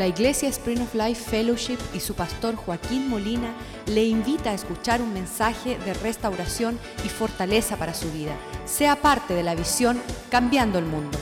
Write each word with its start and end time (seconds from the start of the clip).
La 0.00 0.06
Iglesia 0.06 0.48
Spring 0.48 0.80
of 0.80 0.94
Life 0.94 1.28
Fellowship 1.30 1.76
y 1.92 2.00
su 2.00 2.14
pastor 2.14 2.56
Joaquín 2.56 3.10
Molina 3.10 3.52
le 3.86 4.02
invita 4.02 4.48
a 4.48 4.54
escuchar 4.54 5.02
un 5.02 5.12
mensaje 5.12 5.78
de 5.80 5.92
restauración 5.92 6.78
y 7.04 7.10
fortaleza 7.10 7.76
para 7.76 7.92
su 7.92 8.10
vida. 8.10 8.34
Sea 8.64 8.96
parte 8.96 9.34
de 9.34 9.42
la 9.42 9.54
visión 9.54 10.00
Cambiando 10.30 10.78
el 10.78 10.86
Mundo. 10.86 11.18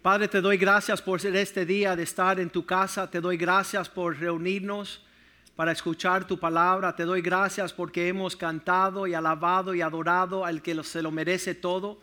Padre, 0.00 0.28
te 0.28 0.40
doy 0.40 0.56
gracias 0.56 1.02
por 1.02 1.20
este 1.26 1.66
día 1.66 1.94
de 1.94 2.04
estar 2.04 2.40
en 2.40 2.48
tu 2.48 2.64
casa. 2.64 3.10
Te 3.10 3.20
doy 3.20 3.36
gracias 3.36 3.90
por 3.90 4.18
reunirnos 4.18 5.04
para 5.56 5.72
escuchar 5.72 6.26
tu 6.26 6.38
palabra. 6.38 6.96
Te 6.96 7.04
doy 7.04 7.20
gracias 7.20 7.74
porque 7.74 8.08
hemos 8.08 8.34
cantado 8.34 9.06
y 9.06 9.12
alabado 9.12 9.74
y 9.74 9.82
adorado 9.82 10.46
al 10.46 10.62
que 10.62 10.82
se 10.84 11.02
lo 11.02 11.10
merece 11.10 11.54
todo. 11.54 11.98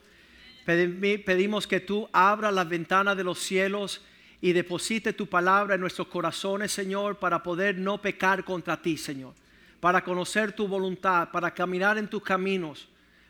Pedimos 0.66 1.68
que 1.68 1.80
tú 1.80 2.10
abras 2.12 2.52
las 2.52 2.68
ventanas 2.68 3.16
de 3.16 3.24
los 3.24 3.38
cielos 3.38 4.02
y 4.42 4.52
deposite 4.52 5.14
tu 5.14 5.28
palabra 5.28 5.76
en 5.76 5.82
nuestros 5.82 6.08
corazones, 6.08 6.72
Señor, 6.72 7.18
para 7.18 7.44
poder 7.44 7.78
no 7.78 8.02
pecar 8.02 8.44
contra 8.44 8.82
ti, 8.82 8.98
Señor, 8.98 9.34
para 9.80 10.04
conocer 10.04 10.54
tu 10.54 10.68
voluntad, 10.68 11.30
para 11.32 11.54
caminar 11.54 12.00
en 12.00 12.08
tus 12.08 12.24
caminos, 12.24 12.88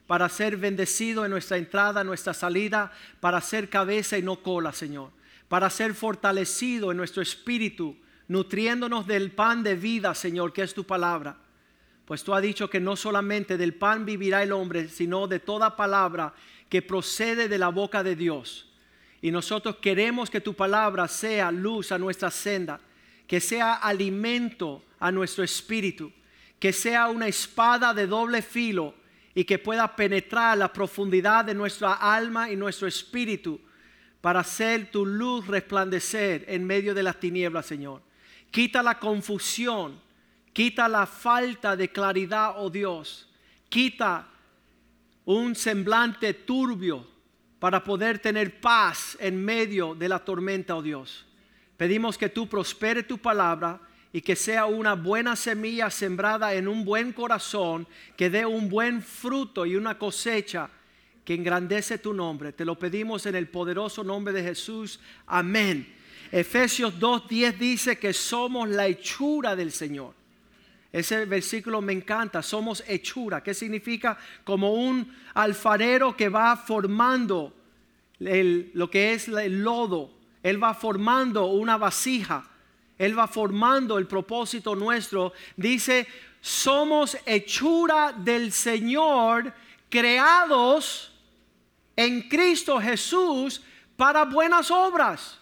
para 0.08 0.30
ser 0.30 0.55
bendecido 0.55 1.25
en 1.25 1.31
nuestra 1.31 1.58
entrada, 1.58 2.05
nuestra 2.05 2.34
salida, 2.34 2.94
para 3.20 3.41
ser 3.41 3.70
cabeza 3.70 4.17
y 4.17 4.22
no 4.22 4.41
cola, 4.41 4.72
Señor, 4.72 5.11
para 5.49 5.70
ser 5.70 5.94
fortalecido 5.94 6.91
en 6.91 6.97
nuestro 6.97 7.22
espíritu, 7.22 7.97
nutriéndonos 8.30 9.08
del 9.08 9.31
pan 9.31 9.61
de 9.61 9.75
vida, 9.75 10.16
Señor, 10.16 10.53
que 10.53 10.63
es 10.63 10.73
tu 10.73 10.86
palabra. 10.86 11.36
Pues 12.05 12.23
tú 12.23 12.33
has 12.33 12.41
dicho 12.41 12.70
que 12.70 12.80
no 12.80 12.95
solamente 12.95 13.58
del 13.58 13.73
pan 13.73 14.05
vivirá 14.05 14.44
el 14.44 14.52
hombre, 14.52 14.88
sino 14.89 15.27
de 15.27 15.39
toda 15.39 15.75
palabra 15.75 16.33
que 16.69 16.81
procede 16.81 17.47
de 17.47 17.57
la 17.57 17.69
boca 17.69 18.03
de 18.03 18.15
Dios. 18.15 18.69
Y 19.21 19.31
nosotros 19.31 19.77
queremos 19.77 20.29
que 20.29 20.41
tu 20.41 20.53
palabra 20.53 21.07
sea 21.07 21.51
luz 21.51 21.91
a 21.91 21.97
nuestra 21.97 22.29
senda, 22.29 22.79
que 23.27 23.39
sea 23.39 23.73
alimento 23.75 24.83
a 24.99 25.11
nuestro 25.11 25.44
espíritu, 25.44 26.11
que 26.59 26.72
sea 26.72 27.07
una 27.07 27.27
espada 27.27 27.94
de 27.94 28.07
doble 28.07 28.41
filo 28.41 28.94
y 29.33 29.44
que 29.44 29.59
pueda 29.59 29.95
penetrar 29.95 30.57
la 30.57 30.72
profundidad 30.72 31.45
de 31.45 31.53
nuestra 31.53 31.94
alma 31.94 32.49
y 32.49 32.55
nuestro 32.55 32.88
espíritu 32.88 33.59
para 34.22 34.39
hacer 34.39 34.89
tu 34.89 35.05
luz 35.05 35.45
resplandecer 35.45 36.45
en 36.47 36.66
medio 36.66 36.94
de 36.94 37.03
las 37.03 37.19
tinieblas, 37.19 37.66
Señor. 37.66 38.02
Quita 38.50 38.81
la 38.81 38.97
confusión, 38.97 40.00
quita 40.53 40.88
la 40.88 41.05
falta 41.05 41.75
de 41.75 41.89
claridad, 41.89 42.53
oh 42.57 42.69
Dios. 42.69 43.27
Quita 43.69 44.27
un 45.26 45.56
semblante 45.56 46.34
turbio 46.34 47.06
para 47.59 47.84
poder 47.84 48.20
tener 48.20 48.59
paz 48.59 49.18
en 49.20 49.44
medio 49.44 49.95
de 49.95 50.08
la 50.08 50.20
tormenta, 50.20 50.76
oh 50.76 50.81
Dios. 50.81 51.26
Pedimos 51.78 52.18
que 52.18 52.30
tú 52.30 52.48
prospere 52.48 53.04
tu 53.04 53.18
palabra 53.18 53.81
y 54.14 54.22
que 54.22 54.36
sea 54.36 54.66
una 54.66 54.94
buena 54.94 55.36
semilla 55.36 55.90
sembrada 55.90 56.53
en 56.53 56.68
un 56.68 56.86
buen 56.86 57.12
corazón, 57.12 57.88
que 58.16 58.30
dé 58.30 58.46
un 58.46 58.70
buen 58.70 59.02
fruto 59.02 59.66
y 59.66 59.76
una 59.76 59.98
cosecha 59.98 60.70
que 61.26 61.34
engrandece 61.34 61.98
tu 61.98 62.14
nombre. 62.14 62.53
Te 62.53 62.64
lo 62.64 62.80
pedimos 62.80 63.26
en 63.26 63.36
el 63.36 63.50
poderoso 63.50 64.03
nombre 64.03 64.34
de 64.34 64.44
Jesús. 64.44 65.00
Amén. 65.26 65.94
Efesios 66.31 66.98
2.10 67.00 67.58
dice 67.58 67.98
que 67.98 68.14
somos 68.14 68.70
la 68.70 68.88
hechura 68.88 69.56
del 69.56 69.72
Señor. 69.72 70.14
Ese 70.95 71.25
versículo 71.25 71.81
me 71.81 71.91
encanta, 71.91 72.41
somos 72.41 72.81
hechura. 72.88 73.43
¿Qué 73.43 73.53
significa? 73.53 74.17
Como 74.45 74.75
un 74.75 75.13
alfarero 75.33 76.15
que 76.15 76.29
va 76.29 76.55
formando 76.55 77.53
lo 78.17 78.89
que 78.89 79.11
es 79.11 79.27
el 79.27 79.61
lodo. 79.61 80.13
Él 80.41 80.63
va 80.63 80.73
formando 80.73 81.47
una 81.47 81.75
vasija. 81.75 82.49
Él 82.97 83.19
va 83.19 83.27
formando 83.27 83.97
el 83.97 84.07
propósito 84.07 84.73
nuestro. 84.73 85.33
Dice, 85.57 86.07
somos 86.39 87.17
hechura 87.25 88.13
del 88.13 88.53
Señor, 88.53 89.53
creados 89.89 91.11
en 91.97 92.22
Cristo 92.29 92.79
Jesús 92.79 93.61
para 93.97 94.23
buenas 94.23 94.72
obras, 94.72 95.41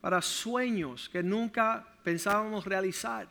para 0.00 0.22
sueños 0.22 1.10
que 1.10 1.22
nunca 1.22 1.86
pensábamos 2.02 2.64
realizar 2.64 3.28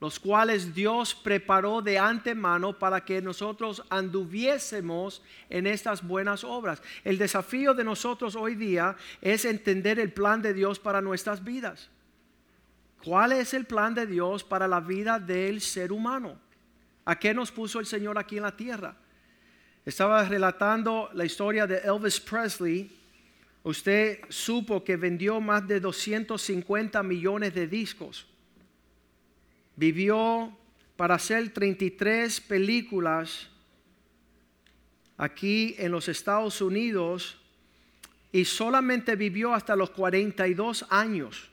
los 0.00 0.18
cuales 0.18 0.74
Dios 0.74 1.14
preparó 1.14 1.82
de 1.82 1.98
antemano 1.98 2.78
para 2.78 3.04
que 3.04 3.20
nosotros 3.20 3.84
anduviésemos 3.90 5.22
en 5.50 5.66
estas 5.66 6.02
buenas 6.02 6.42
obras. 6.42 6.82
El 7.04 7.18
desafío 7.18 7.74
de 7.74 7.84
nosotros 7.84 8.34
hoy 8.34 8.54
día 8.54 8.96
es 9.20 9.44
entender 9.44 10.00
el 10.00 10.10
plan 10.10 10.40
de 10.40 10.54
Dios 10.54 10.78
para 10.78 11.02
nuestras 11.02 11.44
vidas. 11.44 11.90
¿Cuál 13.04 13.32
es 13.32 13.52
el 13.52 13.66
plan 13.66 13.94
de 13.94 14.06
Dios 14.06 14.42
para 14.42 14.66
la 14.66 14.80
vida 14.80 15.18
del 15.18 15.60
ser 15.60 15.92
humano? 15.92 16.38
¿A 17.04 17.18
qué 17.18 17.34
nos 17.34 17.52
puso 17.52 17.78
el 17.78 17.86
Señor 17.86 18.18
aquí 18.18 18.38
en 18.38 18.44
la 18.44 18.56
tierra? 18.56 18.96
Estaba 19.84 20.24
relatando 20.24 21.10
la 21.12 21.26
historia 21.26 21.66
de 21.66 21.78
Elvis 21.78 22.20
Presley. 22.20 22.90
Usted 23.62 24.20
supo 24.30 24.82
que 24.82 24.96
vendió 24.96 25.40
más 25.42 25.66
de 25.68 25.78
250 25.78 27.02
millones 27.02 27.54
de 27.54 27.66
discos 27.66 28.29
vivió 29.80 30.54
para 30.94 31.14
hacer 31.14 31.54
33 31.54 32.38
películas 32.42 33.48
aquí 35.16 35.74
en 35.78 35.90
los 35.90 36.06
Estados 36.06 36.60
Unidos 36.60 37.38
y 38.30 38.44
solamente 38.44 39.16
vivió 39.16 39.54
hasta 39.54 39.74
los 39.74 39.88
42 39.88 40.84
años. 40.90 41.48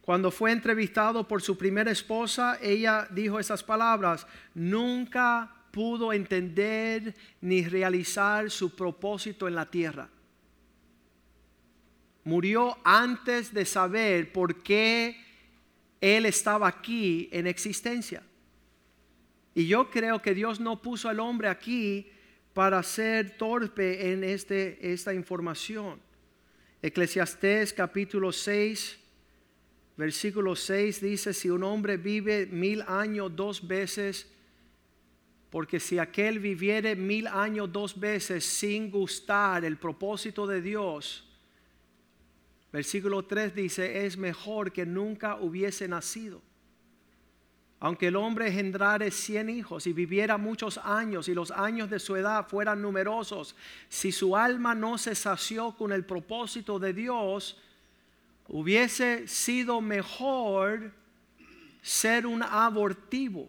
Cuando 0.00 0.30
fue 0.30 0.52
entrevistado 0.52 1.28
por 1.28 1.42
su 1.42 1.58
primera 1.58 1.90
esposa, 1.90 2.58
ella 2.62 3.06
dijo 3.10 3.38
esas 3.38 3.62
palabras, 3.62 4.26
nunca 4.54 5.54
pudo 5.70 6.14
entender 6.14 7.14
ni 7.42 7.62
realizar 7.62 8.50
su 8.50 8.74
propósito 8.74 9.48
en 9.48 9.54
la 9.54 9.66
tierra. 9.66 10.08
Murió 12.24 12.78
antes 12.84 13.52
de 13.52 13.66
saber 13.66 14.32
por 14.32 14.62
qué 14.62 15.25
él 16.00 16.26
estaba 16.26 16.68
aquí 16.68 17.28
en 17.32 17.46
existencia. 17.46 18.22
Y 19.54 19.66
yo 19.66 19.90
creo 19.90 20.20
que 20.20 20.34
Dios 20.34 20.60
no 20.60 20.82
puso 20.82 21.08
al 21.08 21.20
hombre 21.20 21.48
aquí 21.48 22.10
para 22.52 22.82
ser 22.82 23.36
torpe 23.36 24.12
en 24.12 24.24
este, 24.24 24.92
esta 24.92 25.14
información. 25.14 26.00
Eclesiastés 26.82 27.72
capítulo 27.72 28.32
6, 28.32 28.98
versículo 29.96 30.54
6 30.54 31.00
dice, 31.00 31.32
si 31.32 31.48
un 31.48 31.62
hombre 31.62 31.96
vive 31.96 32.46
mil 32.46 32.82
años 32.82 33.34
dos 33.34 33.66
veces, 33.66 34.30
porque 35.50 35.80
si 35.80 35.98
aquel 35.98 36.38
viviere 36.38 36.94
mil 36.96 37.26
años 37.26 37.72
dos 37.72 37.98
veces 37.98 38.44
sin 38.44 38.90
gustar 38.90 39.64
el 39.64 39.78
propósito 39.78 40.46
de 40.46 40.60
Dios, 40.60 41.25
Versículo 42.76 43.24
3 43.24 43.54
dice, 43.54 44.04
es 44.04 44.18
mejor 44.18 44.70
que 44.70 44.84
nunca 44.84 45.36
hubiese 45.36 45.88
nacido. 45.88 46.42
Aunque 47.80 48.08
el 48.08 48.16
hombre 48.16 48.48
engendrare 48.48 49.10
cien 49.10 49.48
hijos 49.48 49.86
y 49.86 49.94
viviera 49.94 50.36
muchos 50.36 50.76
años 50.84 51.26
y 51.30 51.32
los 51.32 51.50
años 51.52 51.88
de 51.88 51.98
su 51.98 52.16
edad 52.16 52.46
fueran 52.46 52.82
numerosos, 52.82 53.56
si 53.88 54.12
su 54.12 54.36
alma 54.36 54.74
no 54.74 54.98
se 54.98 55.14
sació 55.14 55.74
con 55.74 55.90
el 55.90 56.04
propósito 56.04 56.78
de 56.78 56.92
Dios, 56.92 57.58
hubiese 58.46 59.26
sido 59.26 59.80
mejor 59.80 60.92
ser 61.80 62.26
un 62.26 62.42
abortivo. 62.42 63.48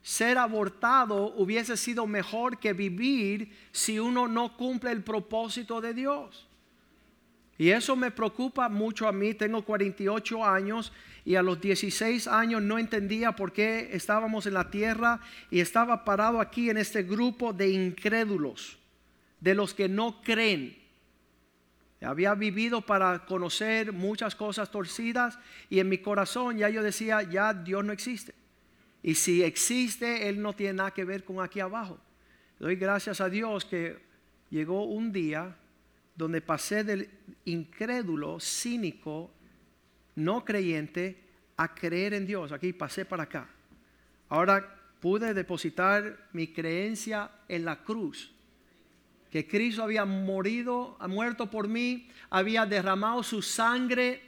Ser 0.00 0.38
abortado 0.38 1.34
hubiese 1.38 1.76
sido 1.76 2.06
mejor 2.06 2.60
que 2.60 2.72
vivir 2.72 3.52
si 3.72 3.98
uno 3.98 4.28
no 4.28 4.56
cumple 4.56 4.92
el 4.92 5.02
propósito 5.02 5.80
de 5.80 5.92
Dios. 5.92 6.46
Y 7.62 7.70
eso 7.70 7.94
me 7.94 8.10
preocupa 8.10 8.68
mucho 8.68 9.06
a 9.06 9.12
mí. 9.12 9.34
Tengo 9.34 9.62
48 9.62 10.44
años 10.44 10.92
y 11.24 11.36
a 11.36 11.42
los 11.42 11.60
16 11.60 12.26
años 12.26 12.60
no 12.60 12.76
entendía 12.76 13.36
por 13.36 13.52
qué 13.52 13.90
estábamos 13.92 14.46
en 14.46 14.54
la 14.54 14.68
tierra 14.68 15.20
y 15.48 15.60
estaba 15.60 16.04
parado 16.04 16.40
aquí 16.40 16.70
en 16.70 16.76
este 16.76 17.04
grupo 17.04 17.52
de 17.52 17.70
incrédulos, 17.70 18.80
de 19.38 19.54
los 19.54 19.74
que 19.74 19.88
no 19.88 20.22
creen. 20.22 20.76
Había 22.00 22.34
vivido 22.34 22.80
para 22.80 23.26
conocer 23.26 23.92
muchas 23.92 24.34
cosas 24.34 24.68
torcidas 24.68 25.38
y 25.70 25.78
en 25.78 25.88
mi 25.88 25.98
corazón 25.98 26.58
ya 26.58 26.68
yo 26.68 26.82
decía, 26.82 27.22
ya 27.22 27.54
Dios 27.54 27.84
no 27.84 27.92
existe. 27.92 28.34
Y 29.04 29.14
si 29.14 29.44
existe, 29.44 30.28
Él 30.28 30.42
no 30.42 30.52
tiene 30.52 30.72
nada 30.72 30.90
que 30.90 31.04
ver 31.04 31.22
con 31.22 31.40
aquí 31.40 31.60
abajo. 31.60 32.00
Doy 32.58 32.74
gracias 32.74 33.20
a 33.20 33.28
Dios 33.28 33.64
que 33.64 34.02
llegó 34.50 34.82
un 34.82 35.12
día 35.12 35.58
donde 36.14 36.40
pasé 36.40 36.84
del 36.84 37.10
incrédulo, 37.44 38.38
cínico, 38.40 39.30
no 40.14 40.44
creyente, 40.44 41.22
a 41.56 41.74
creer 41.74 42.14
en 42.14 42.26
Dios. 42.26 42.52
Aquí 42.52 42.72
pasé 42.72 43.04
para 43.04 43.24
acá. 43.24 43.48
Ahora 44.28 44.78
pude 45.00 45.34
depositar 45.34 46.28
mi 46.32 46.48
creencia 46.48 47.30
en 47.48 47.64
la 47.64 47.82
cruz. 47.82 48.32
que 49.30 49.48
Cristo 49.48 49.82
había 49.82 50.04
morido, 50.04 50.94
ha 51.00 51.08
muerto 51.08 51.50
por 51.50 51.66
mí, 51.66 52.06
había 52.28 52.66
derramado 52.66 53.22
su 53.22 53.40
sangre, 53.40 54.20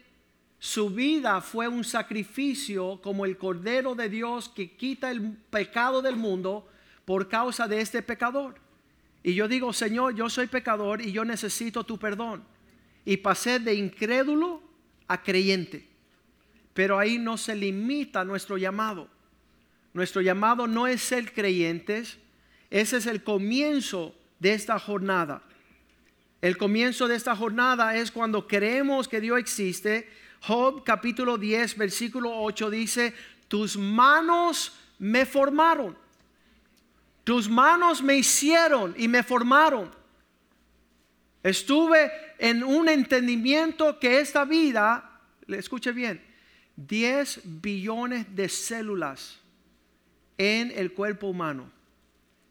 su 0.58 0.88
vida 0.88 1.42
fue 1.42 1.69
un 1.69 1.84
sacrificio 1.84 2.98
como 3.02 3.26
el 3.26 3.36
Cordero 3.36 3.94
de 3.94 4.08
Dios 4.08 4.48
que 4.48 4.76
quita 4.76 5.10
el 5.10 5.36
pecado 5.50 6.00
del 6.00 6.16
mundo 6.16 6.66
por 7.04 7.28
causa 7.28 7.69
de 7.69 7.82
este 7.82 8.00
pecador. 8.00 8.63
Y 9.26 9.34
yo 9.34 9.48
digo, 9.48 9.72
Señor, 9.72 10.14
yo 10.14 10.28
soy 10.28 10.46
pecador 10.46 11.00
y 11.00 11.10
yo 11.10 11.24
necesito 11.24 11.82
tu 11.82 11.98
perdón. 11.98 12.44
Y 13.06 13.16
pasé 13.16 13.58
de 13.58 13.74
incrédulo 13.74 14.62
a 15.08 15.22
creyente. 15.22 15.88
Pero 16.74 16.98
ahí 16.98 17.18
no 17.18 17.38
se 17.38 17.56
limita 17.56 18.22
nuestro 18.22 18.58
llamado. 18.58 19.08
Nuestro 19.94 20.20
llamado 20.20 20.66
no 20.66 20.86
es 20.86 21.00
ser 21.02 21.32
creyentes, 21.32 22.18
ese 22.68 22.98
es 22.98 23.06
el 23.06 23.22
comienzo 23.22 24.14
de 24.40 24.52
esta 24.52 24.78
jornada. 24.78 25.42
El 26.42 26.58
comienzo 26.58 27.08
de 27.08 27.14
esta 27.14 27.34
jornada 27.34 27.96
es 27.96 28.10
cuando 28.10 28.46
creemos 28.46 29.08
que 29.08 29.20
Dios 29.20 29.38
existe. 29.38 30.06
Job 30.40 30.84
capítulo 30.84 31.38
10, 31.38 31.78
versículo 31.78 32.42
8 32.42 32.68
dice, 32.68 33.14
tus 33.48 33.78
manos 33.78 34.76
me 34.98 35.24
formaron. 35.24 36.03
Tus 37.24 37.48
manos 37.48 38.02
me 38.02 38.16
hicieron 38.16 38.94
y 38.96 39.08
me 39.08 39.22
formaron. 39.22 39.90
Estuve 41.42 42.10
en 42.38 42.62
un 42.62 42.88
entendimiento 42.88 43.98
que 43.98 44.20
esta 44.20 44.44
vida, 44.44 45.20
escuche 45.48 45.92
bien, 45.92 46.22
10 46.76 47.40
billones 47.44 48.34
de 48.34 48.48
células 48.48 49.40
en 50.36 50.72
el 50.74 50.92
cuerpo 50.92 51.28
humano. 51.28 51.70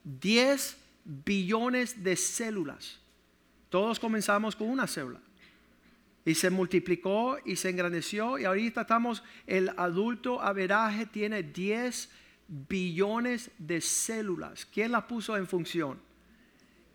10 0.03 0.77
billones 1.03 2.03
de 2.03 2.15
células. 2.15 2.99
Todos 3.69 3.99
comenzamos 3.99 4.55
con 4.55 4.69
una 4.69 4.87
célula. 4.87 5.19
Y 6.25 6.35
se 6.35 6.49
multiplicó 6.49 7.37
y 7.43 7.57
se 7.57 7.69
engrandeció. 7.69 8.37
Y 8.37 8.45
ahorita 8.45 8.81
estamos, 8.81 9.23
el 9.45 9.69
adulto 9.77 10.41
averaje 10.41 11.05
tiene 11.05 11.43
10 11.43 12.09
billones 12.47 13.51
de 13.57 13.81
células. 13.81 14.65
¿Quién 14.65 14.91
las 14.91 15.03
puso 15.03 15.35
en 15.37 15.47
función? 15.47 15.99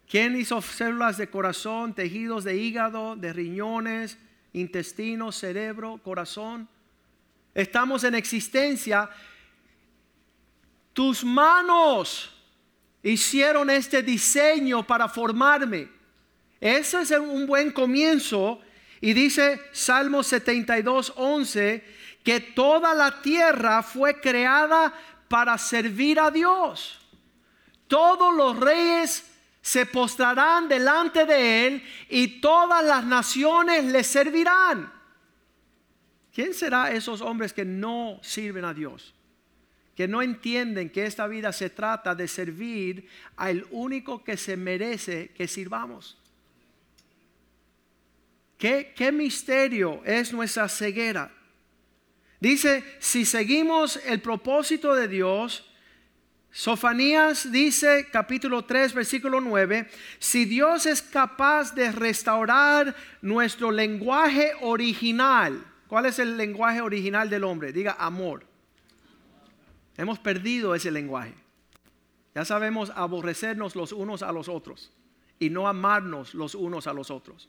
¿Quién 0.09 0.37
hizo 0.37 0.63
células 0.63 1.19
de 1.19 1.29
corazón, 1.29 1.95
tejidos 1.95 2.45
de 2.45 2.57
hígado, 2.57 3.15
de 3.17 3.33
riñones, 3.33 4.19
intestino, 4.53 5.33
cerebro, 5.33 6.01
corazón? 6.03 6.69
Estamos 7.55 8.05
en 8.05 8.15
existencia. 8.15 9.11
Tus 10.93 11.25
manos 11.25 12.35
hicieron 13.03 13.69
este 13.69 14.03
diseño 14.03 14.87
para 14.87 15.09
formarme. 15.09 15.89
Ese 16.61 17.03
es 17.03 17.11
un 17.11 17.47
buen 17.47 17.71
comienzo. 17.71 18.61
Y 19.01 19.13
dice 19.13 19.61
Salmo 19.73 20.23
72, 20.23 21.13
11, 21.17 21.85
que 22.25 22.41
toda 22.41 22.95
la 22.95 23.23
tierra 23.23 23.83
fue 23.83 24.21
creada 24.21 24.93
para 25.29 25.57
servir 25.59 26.19
a 26.19 26.31
Dios. 26.31 26.99
Todos 27.87 28.35
los 28.35 28.59
reyes 28.59 29.25
se 29.61 29.87
postrarán 29.87 30.69
delante 30.69 31.27
de 31.27 31.67
Él 31.67 31.83
y 32.09 32.41
todas 32.41 32.85
las 32.85 33.05
naciones 33.05 33.85
le 33.85 34.03
servirán. 34.03 34.93
¿Quién 36.33 36.55
será 36.55 36.93
esos 36.93 37.21
hombres 37.21 37.53
que 37.53 37.65
no 37.65 38.19
sirven 38.23 38.65
a 38.65 38.75
Dios? 38.75 39.15
que 39.99 40.07
no 40.07 40.23
entienden 40.23 40.91
que 40.91 41.07
esta 41.07 41.27
vida 41.27 41.53
se 41.53 41.71
trata 41.71 42.15
de 42.15 42.29
servir 42.29 43.09
al 43.35 43.67
único 43.73 44.23
que 44.23 44.37
se 44.37 44.57
merece 44.57 45.31
que 45.31 45.49
sirvamos. 45.49 46.17
¿Qué, 48.57 48.93
qué 48.95 49.11
misterio 49.11 50.01
es 50.05 50.33
nuestra 50.33 50.69
ceguera? 50.69 51.33
Dice, 52.41 52.85
si 53.01 53.25
seguimos 53.25 53.97
el 54.07 54.21
propósito 54.21 54.95
de 54.95 55.09
Dios, 55.09 55.65
Sofanías 56.51 57.53
dice, 57.53 58.09
capítulo 58.11 58.65
3, 58.65 58.95
versículo 58.95 59.41
9, 59.41 59.89
si 60.19 60.45
Dios 60.45 60.87
es 60.87 61.03
capaz 61.03 61.75
de 61.75 61.93
restaurar 61.93 62.95
nuestro 63.21 63.71
lenguaje 63.71 64.53
original, 64.61 65.65
¿cuál 65.89 66.07
es 66.07 66.19
el 66.19 66.37
lenguaje 66.37 66.81
original 66.81 67.29
del 67.29 67.45
hombre? 67.45 67.73
Diga 67.73 67.97
amor. 67.99 68.47
Hemos 69.97 70.19
perdido 70.19 70.75
ese 70.75 70.91
lenguaje. 70.91 71.35
Ya 72.35 72.45
sabemos 72.45 72.93
aborrecernos 72.95 73.75
los 73.75 73.93
unos 73.93 74.23
a 74.23 74.31
los 74.31 74.49
otros 74.49 74.93
y 75.41 75.51
no 75.51 75.67
amarnos 75.67 76.35
los 76.35 76.55
unos 76.55 76.87
a 76.87 76.93
los 76.93 77.11
otros. 77.11 77.49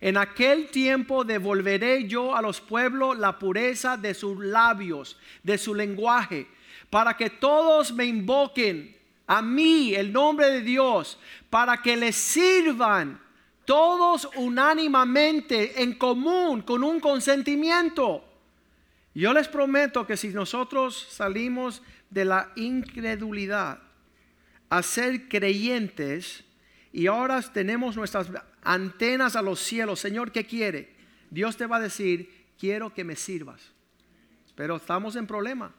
En 0.00 0.16
aquel 0.16 0.68
tiempo 0.68 1.24
devolveré 1.24 2.06
yo 2.06 2.34
a 2.34 2.42
los 2.42 2.60
pueblos 2.60 3.18
la 3.18 3.38
pureza 3.38 3.96
de 3.96 4.14
sus 4.14 4.38
labios, 4.44 5.16
de 5.42 5.58
su 5.58 5.74
lenguaje, 5.74 6.46
para 6.90 7.16
que 7.16 7.30
todos 7.30 7.92
me 7.92 8.04
invoquen 8.04 8.96
a 9.26 9.40
mí, 9.40 9.94
el 9.94 10.12
nombre 10.12 10.50
de 10.50 10.60
Dios, 10.60 11.18
para 11.48 11.80
que 11.80 11.96
les 11.96 12.16
sirvan 12.16 13.20
todos 13.64 14.28
unánimamente 14.36 15.82
en 15.82 15.94
común, 15.94 16.62
con 16.62 16.84
un 16.84 17.00
consentimiento. 17.00 18.24
Yo 19.14 19.32
les 19.32 19.48
prometo 19.48 20.06
que 20.06 20.16
si 20.16 20.28
nosotros 20.28 21.06
salimos 21.10 21.82
de 22.10 22.24
la 22.24 22.50
incredulidad 22.56 23.78
a 24.68 24.82
ser 24.82 25.28
creyentes 25.28 26.44
y 26.96 27.08
ahora 27.08 27.42
tenemos 27.42 27.96
nuestras 27.96 28.28
antenas 28.62 29.34
a 29.34 29.42
los 29.42 29.58
cielos, 29.58 29.98
Señor, 29.98 30.30
¿qué 30.30 30.46
quiere? 30.46 30.94
Dios 31.28 31.56
te 31.56 31.66
va 31.66 31.78
a 31.78 31.80
decir, 31.80 32.30
quiero 32.56 32.94
que 32.94 33.02
me 33.02 33.16
sirvas. 33.16 33.72
Pero 34.54 34.76
estamos 34.76 35.16
en 35.16 35.26
problema, 35.26 35.74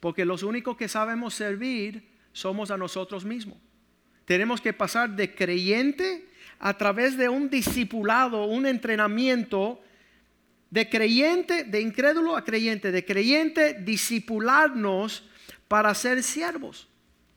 porque 0.00 0.24
los 0.24 0.42
únicos 0.42 0.76
que 0.76 0.88
sabemos 0.88 1.34
servir 1.34 2.02
somos 2.32 2.72
a 2.72 2.76
nosotros 2.76 3.24
mismos. 3.24 3.58
Tenemos 4.24 4.60
que 4.60 4.72
pasar 4.72 5.10
de 5.10 5.32
creyente 5.32 6.28
a 6.58 6.76
través 6.76 7.16
de 7.16 7.28
un 7.28 7.48
discipulado, 7.48 8.46
un 8.46 8.66
entrenamiento 8.66 9.80
de 10.68 10.90
creyente, 10.90 11.62
de 11.62 11.80
incrédulo 11.80 12.36
a 12.36 12.44
creyente, 12.44 12.90
de 12.90 13.04
creyente, 13.04 13.74
discipularnos 13.74 15.30
para 15.68 15.94
ser 15.94 16.24
siervos. 16.24 16.88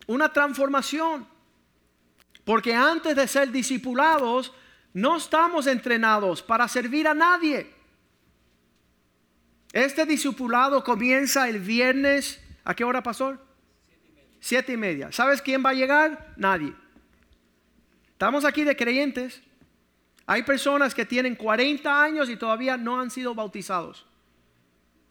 Una 0.08 0.34
transformación. 0.34 1.32
Porque 2.46 2.74
antes 2.74 3.16
de 3.16 3.28
ser 3.28 3.52
discipulados, 3.52 4.54
no 4.94 5.18
estamos 5.18 5.68
entrenados 5.68 6.42
para 6.42 6.68
servir 6.68 7.08
a 7.08 7.14
nadie. 7.14 7.72
Este 9.72 10.06
discipulado 10.06 10.84
comienza 10.84 11.50
el 11.50 11.60
viernes. 11.60 12.40
¿A 12.64 12.76
qué 12.76 12.84
hora, 12.84 13.02
pastor? 13.02 13.44
Siete 14.40 14.74
y 14.74 14.78
media. 14.78 15.12
¿Sabes 15.12 15.42
quién 15.42 15.66
va 15.66 15.72
a 15.72 15.74
llegar? 15.74 16.34
Nadie. 16.38 16.74
Estamos 18.12 18.46
aquí 18.46 18.64
de 18.64 18.76
creyentes. 18.76 19.42
Hay 20.26 20.44
personas 20.44 20.94
que 20.94 21.06
tienen 21.06 21.36
40 21.36 22.04
años 22.04 22.30
y 22.30 22.36
todavía 22.36 22.78
no 22.78 23.00
han 23.00 23.10
sido 23.10 23.34
bautizados. 23.34 24.06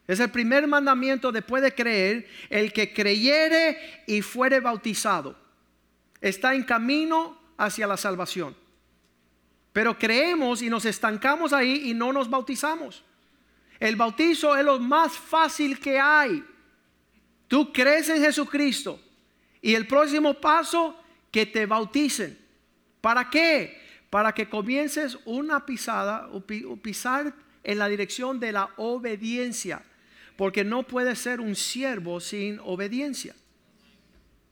Es 0.07 0.21
el 0.21 0.31
primer 0.31 0.67
mandamiento 0.67 1.33
después 1.33 1.63
de 1.63 1.75
creer, 1.75 2.29
el 2.49 2.73
que 2.73 2.93
creyere 2.93 4.05
y 4.07 4.23
fuere 4.23 4.61
bautizado. 4.61 5.42
Está 6.23 6.55
en 6.55 6.63
camino 6.63 7.39
hacia 7.59 7.87
la 7.87 7.99
salvación. 7.99 8.57
Pero 9.75 9.99
creemos 9.99 10.63
y 10.63 10.71
nos 10.71 10.87
estancamos 10.87 11.53
ahí 11.53 11.91
y 11.91 11.93
no 11.93 12.15
nos 12.15 12.31
bautizamos. 12.31 13.05
El 13.79 13.97
bautizo 13.97 14.57
es 14.57 14.65
lo 14.65 14.79
más 14.79 15.13
fácil 15.13 15.79
que 15.79 16.01
hay. 16.01 16.43
Tú 17.47 17.71
crees 17.71 18.09
en 18.09 18.23
Jesucristo 18.23 18.99
y 19.61 19.75
el 19.75 19.87
próximo 19.87 20.33
paso, 20.41 20.97
que 21.31 21.45
te 21.45 21.67
bauticen. 21.67 22.39
¿Para 23.01 23.29
qué? 23.29 23.83
para 24.13 24.35
que 24.35 24.47
comiences 24.47 25.17
una 25.25 25.65
pisada 25.65 26.29
pisar 26.83 27.35
en 27.65 27.79
la 27.79 27.89
dirección 27.89 28.39
de 28.39 28.53
la 28.53 28.69
obediencia, 28.77 29.83
porque 30.37 30.65
no 30.65 30.83
puedes 30.83 31.19
ser 31.19 31.41
un 31.41 31.57
siervo 31.57 32.21
sin 32.21 32.61
obediencia. 32.63 33.35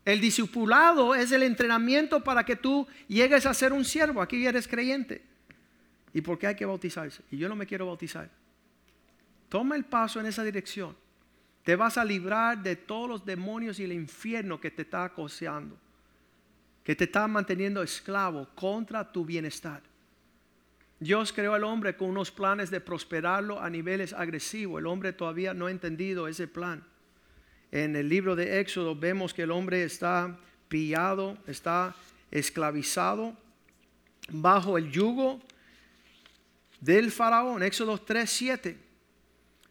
El 0.04 0.20
discipulado 0.20 1.14
es 1.14 1.30
el 1.32 1.42
entrenamiento 1.42 2.24
para 2.24 2.44
que 2.44 2.56
tú 2.56 2.86
llegues 3.06 3.46
a 3.46 3.54
ser 3.54 3.72
un 3.72 3.84
siervo. 3.84 4.22
Aquí 4.22 4.44
eres 4.46 4.66
creyente. 4.66 5.22
¿Y 6.12 6.20
por 6.20 6.38
qué 6.38 6.48
hay 6.48 6.56
que 6.56 6.64
bautizarse? 6.64 7.22
Y 7.30 7.36
yo 7.36 7.48
no 7.48 7.56
me 7.56 7.66
quiero 7.66 7.86
bautizar. 7.86 8.30
Toma 9.48 9.76
el 9.76 9.84
paso 9.84 10.20
en 10.20 10.26
esa 10.26 10.42
dirección. 10.42 10.96
Te 11.64 11.76
vas 11.76 11.98
a 11.98 12.04
librar 12.04 12.62
de 12.62 12.76
todos 12.76 13.08
los 13.08 13.24
demonios 13.24 13.78
y 13.78 13.84
el 13.84 13.92
infierno 13.92 14.60
que 14.60 14.70
te 14.70 14.82
está 14.82 15.04
acoseando 15.04 15.76
que 16.84 16.96
te 16.96 17.04
está 17.04 17.28
manteniendo 17.28 17.82
esclavo 17.82 18.48
contra 18.54 19.12
tu 19.12 19.24
bienestar. 19.24 19.82
Dios 20.98 21.32
creó 21.32 21.54
al 21.54 21.64
hombre 21.64 21.96
con 21.96 22.08
unos 22.08 22.30
planes 22.30 22.70
de 22.70 22.80
prosperarlo 22.80 23.60
a 23.60 23.70
niveles 23.70 24.12
agresivos. 24.12 24.80
El 24.80 24.86
hombre 24.86 25.12
todavía 25.12 25.54
no 25.54 25.66
ha 25.66 25.70
entendido 25.70 26.28
ese 26.28 26.46
plan. 26.46 26.84
En 27.72 27.94
el 27.94 28.08
libro 28.08 28.34
de 28.34 28.60
Éxodo 28.60 28.96
vemos 28.96 29.32
que 29.32 29.42
el 29.42 29.50
hombre 29.50 29.84
está 29.84 30.36
pillado, 30.68 31.38
está 31.46 31.94
esclavizado 32.30 33.36
bajo 34.28 34.78
el 34.78 34.90
yugo 34.90 35.40
del 36.80 37.10
faraón. 37.12 37.62
Éxodo 37.62 37.98
3, 37.98 38.30
7. 38.30 38.78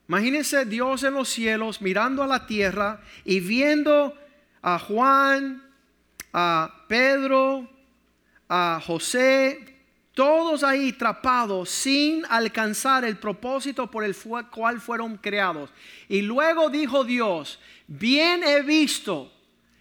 Imagínense 0.07 0.65
Dios 0.65 1.03
en 1.03 1.13
los 1.13 1.29
cielos 1.29 1.81
mirando 1.81 2.23
a 2.23 2.27
la 2.27 2.47
tierra 2.47 3.01
y 3.25 3.39
viendo 3.39 4.17
a 4.61 4.79
Juan, 4.79 5.63
a 6.33 6.85
Pedro, 6.87 7.69
a 8.47 8.81
José, 8.85 9.78
todos 10.19 10.65
ahí 10.65 10.89
atrapados 10.89 11.69
sin 11.69 12.25
alcanzar 12.25 13.05
el 13.05 13.15
propósito 13.15 13.89
por 13.89 14.03
el 14.03 14.13
cual 14.51 14.81
fueron 14.81 15.15
creados. 15.15 15.69
Y 16.09 16.21
luego 16.23 16.69
dijo 16.69 17.05
Dios, 17.05 17.57
bien 17.87 18.43
he 18.43 18.61
visto 18.61 19.31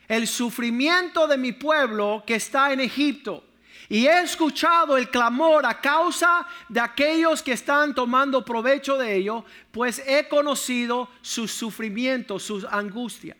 el 0.06 0.28
sufrimiento 0.28 1.26
de 1.26 1.36
mi 1.38 1.50
pueblo 1.50 2.22
que 2.24 2.36
está 2.36 2.72
en 2.72 2.78
Egipto. 2.78 3.42
Y 3.88 4.06
he 4.06 4.20
escuchado 4.22 4.96
el 4.96 5.10
clamor 5.10 5.66
a 5.66 5.80
causa 5.80 6.46
de 6.68 6.78
aquellos 6.78 7.42
que 7.42 7.54
están 7.54 7.92
tomando 7.92 8.44
provecho 8.44 8.96
de 8.96 9.16
ello, 9.16 9.44
pues 9.72 10.00
he 10.06 10.28
conocido 10.28 11.10
sus 11.20 11.50
sufrimientos, 11.50 12.44
sus 12.44 12.62
angustias. 12.62 13.36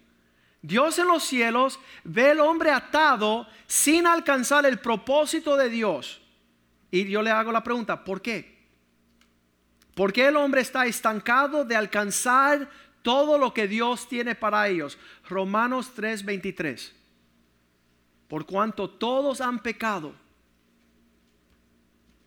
Dios 0.63 0.99
en 0.99 1.07
los 1.07 1.23
cielos 1.23 1.79
ve 2.03 2.33
al 2.33 2.41
hombre 2.41 2.73
atado 2.73 3.47
sin 3.69 4.05
alcanzar 4.05 4.67
el 4.67 4.81
propósito 4.81 5.57
de 5.57 5.69
Dios. 5.69 6.23
Y 6.91 7.09
yo 7.09 7.23
le 7.23 7.31
hago 7.31 7.53
la 7.53 7.63
pregunta, 7.63 8.03
¿por 8.05 8.23
qué? 8.23 8.59
¿Por 9.95 10.13
qué 10.13 10.29
el 10.29 10.37
hombre 10.37 10.61
está 10.61 10.87
estancado 10.87 11.65
de 11.65 11.75
alcanzar 11.75 12.71
todo 13.03 13.37
lo 13.37 13.53
que 13.53 13.67
Dios 13.67 14.09
tiene 14.09 14.35
para 14.35 14.69
ellos? 14.69 14.97
Romanos 15.29 15.93
3:23. 15.95 16.93
Por 18.29 18.47
cuanto 18.47 18.89
todos 18.89 19.41
han 19.41 19.59
pecado, 19.59 20.15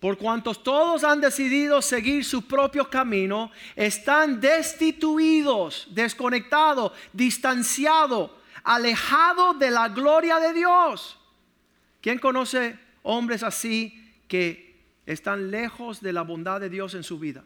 por 0.01 0.17
cuanto 0.17 0.53
todos 0.53 1.03
han 1.03 1.21
decidido 1.21 1.81
seguir 1.81 2.25
su 2.25 2.41
propio 2.47 2.89
camino, 2.89 3.51
están 3.75 4.41
destituidos, 4.41 5.87
desconectados, 5.91 6.91
distanciados, 7.13 8.31
alejados 8.63 9.59
de 9.59 9.71
la 9.71 9.89
gloria 9.89 10.39
de 10.39 10.53
Dios. 10.53 11.19
¿Quién 12.01 12.17
conoce 12.17 12.79
hombres 13.03 13.43
así 13.43 14.00
que 14.31 14.77
están 15.05 15.51
lejos 15.51 15.99
de 15.99 16.13
la 16.13 16.21
bondad 16.21 16.61
de 16.61 16.69
Dios 16.69 16.95
en 16.95 17.03
su 17.03 17.19
vida? 17.19 17.43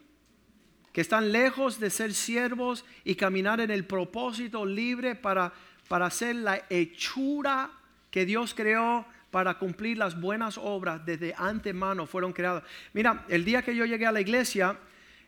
Que 0.93 1.01
están 1.01 1.31
lejos 1.31 1.79
de 1.79 1.89
ser 1.89 2.13
siervos 2.13 2.85
y 3.03 3.15
caminar 3.15 3.59
en 3.59 3.71
el 3.71 3.85
propósito 3.85 4.67
libre 4.67 5.15
para, 5.15 5.51
para 5.87 6.05
hacer 6.05 6.35
la 6.35 6.63
hechura 6.69 7.71
que 8.11 8.27
Dios 8.27 8.53
creó 8.53 9.03
para 9.31 9.57
cumplir 9.57 9.97
las 9.97 10.21
buenas 10.21 10.59
obras 10.59 11.03
desde 11.03 11.33
antemano 11.35 12.05
fueron 12.05 12.33
creadas. 12.33 12.61
Mira, 12.93 13.25
el 13.29 13.43
día 13.43 13.63
que 13.63 13.75
yo 13.75 13.85
llegué 13.85 14.05
a 14.05 14.11
la 14.11 14.21
iglesia, 14.21 14.77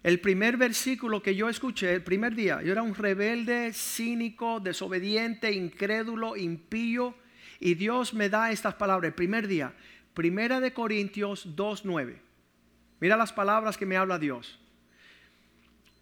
el 0.04 0.20
primer 0.20 0.58
versículo 0.58 1.24
que 1.24 1.36
yo 1.36 1.50
escuché, 1.50 1.92
el 1.92 2.04
primer 2.04 2.36
día, 2.36 2.62
yo 2.62 2.72
era 2.72 2.84
un 2.84 2.94
rebelde, 2.94 3.74
cínico, 3.74 4.60
desobediente, 4.60 5.52
incrédulo, 5.52 6.38
impío, 6.38 7.16
y 7.60 7.74
Dios 7.74 8.14
me 8.14 8.30
da 8.30 8.52
estas 8.52 8.76
palabras. 8.76 9.10
El 9.10 9.16
primer 9.16 9.48
día, 9.48 9.74
Primera 10.18 10.60
de 10.60 10.74
Corintios 10.74 11.46
2.9. 11.56 12.18
Mira 13.00 13.16
las 13.18 13.32
palabras 13.32 13.78
que 13.78 13.86
me 13.86 13.98
habla 13.98 14.18
Dios. 14.18 14.58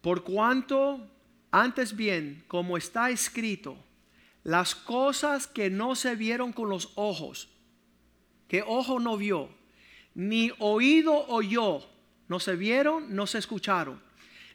Por 0.00 0.24
cuanto, 0.24 1.06
antes 1.50 1.94
bien, 1.94 2.42
como 2.48 2.78
está 2.78 3.10
escrito, 3.10 3.76
las 4.42 4.74
cosas 4.74 5.46
que 5.46 5.68
no 5.68 5.94
se 5.94 6.16
vieron 6.16 6.54
con 6.54 6.70
los 6.70 6.92
ojos, 6.94 7.50
que 8.48 8.64
ojo 8.66 9.00
no 9.00 9.18
vio, 9.18 9.50
ni 10.14 10.50
oído 10.60 11.26
oyó, 11.26 11.86
no 12.26 12.40
se 12.40 12.56
vieron, 12.56 13.14
no 13.14 13.26
se 13.26 13.36
escucharon, 13.36 14.00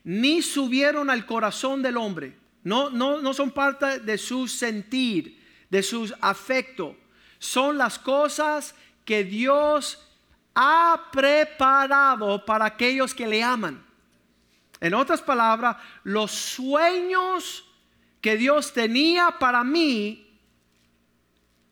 ni 0.03 0.41
subieron 0.41 1.11
al 1.11 1.27
corazón 1.27 1.83
del 1.83 1.97
hombre. 1.97 2.35
No, 2.63 2.89
no, 2.89 3.21
no 3.21 3.31
son 3.35 3.51
parte 3.51 3.99
de 3.99 4.17
su 4.17 4.47
sentir, 4.47 5.39
de 5.69 5.83
sus 5.83 6.15
afectos. 6.19 6.95
Son 7.37 7.77
las 7.77 7.99
cosas 7.99 8.73
que 9.11 9.25
Dios 9.25 10.01
ha 10.55 11.09
preparado 11.11 12.45
para 12.45 12.63
aquellos 12.63 13.13
que 13.13 13.27
le 13.27 13.43
aman. 13.43 13.85
En 14.79 14.93
otras 14.93 15.21
palabras, 15.21 15.75
los 16.05 16.31
sueños 16.31 17.69
que 18.21 18.37
Dios 18.37 18.71
tenía 18.71 19.35
para 19.37 19.65
mí 19.65 20.39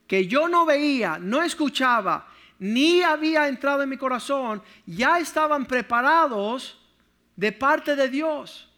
que 0.06 0.28
yo 0.28 0.50
no 0.50 0.66
veía, 0.66 1.18
no 1.18 1.42
escuchaba, 1.42 2.28
ni 2.60 3.04
había 3.04 3.48
entrado 3.48 3.84
en 3.84 3.90
mi 3.90 3.96
corazón, 3.96 4.62
ya 4.86 5.18
estaban 5.18 5.66
preparados 5.66 6.78
de 7.38 7.54
parte 7.54 7.96
de 7.96 8.10
Dios. 8.10 8.70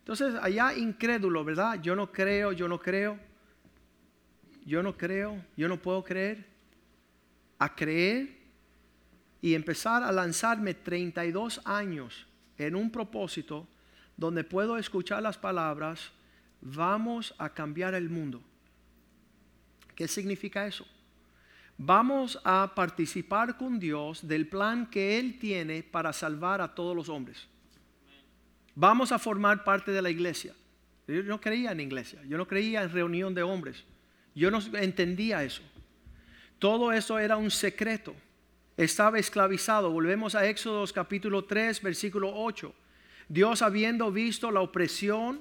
Entonces, 0.00 0.34
allá 0.42 0.74
incrédulo, 0.74 1.42
¿verdad? 1.42 1.80
Yo 1.80 1.96
no 1.96 2.12
creo, 2.12 2.52
yo 2.52 2.68
no 2.68 2.78
creo, 2.78 3.18
yo 4.66 4.82
no 4.82 4.94
creo, 4.94 5.42
yo 5.56 5.68
no 5.68 5.78
puedo 5.78 6.04
creer. 6.04 6.49
A 7.60 7.76
creer 7.76 8.36
y 9.40 9.54
empezar 9.54 10.02
a 10.02 10.10
lanzarme 10.10 10.74
32 10.74 11.60
años 11.64 12.26
en 12.58 12.74
un 12.74 12.90
propósito 12.90 13.68
donde 14.16 14.42
puedo 14.44 14.76
escuchar 14.76 15.22
las 15.22 15.38
palabras, 15.38 16.10
vamos 16.60 17.34
a 17.38 17.48
cambiar 17.48 17.94
el 17.94 18.10
mundo. 18.10 18.42
¿Qué 19.94 20.08
significa 20.08 20.66
eso? 20.66 20.86
Vamos 21.78 22.38
a 22.44 22.72
participar 22.74 23.56
con 23.56 23.78
Dios 23.78 24.26
del 24.26 24.46
plan 24.46 24.86
que 24.90 25.18
Él 25.18 25.38
tiene 25.38 25.82
para 25.82 26.12
salvar 26.12 26.60
a 26.60 26.74
todos 26.74 26.94
los 26.94 27.08
hombres. 27.08 27.48
Vamos 28.74 29.12
a 29.12 29.18
formar 29.18 29.64
parte 29.64 29.90
de 29.90 30.02
la 30.02 30.10
iglesia. 30.10 30.54
Yo 31.06 31.22
no 31.22 31.40
creía 31.40 31.72
en 31.72 31.80
iglesia, 31.80 32.22
yo 32.28 32.36
no 32.36 32.46
creía 32.46 32.82
en 32.82 32.90
reunión 32.90 33.34
de 33.34 33.42
hombres. 33.42 33.84
Yo 34.34 34.50
no 34.50 34.60
entendía 34.76 35.42
eso. 35.42 35.62
Todo 36.60 36.92
eso 36.92 37.18
era 37.18 37.38
un 37.38 37.50
secreto. 37.50 38.14
Estaba 38.76 39.18
esclavizado. 39.18 39.90
Volvemos 39.90 40.34
a 40.34 40.44
Éxodo 40.44 40.84
capítulo 40.92 41.46
3, 41.46 41.80
versículo 41.80 42.30
8. 42.34 42.74
Dios 43.30 43.62
habiendo 43.62 44.12
visto 44.12 44.50
la 44.50 44.60
opresión, 44.60 45.40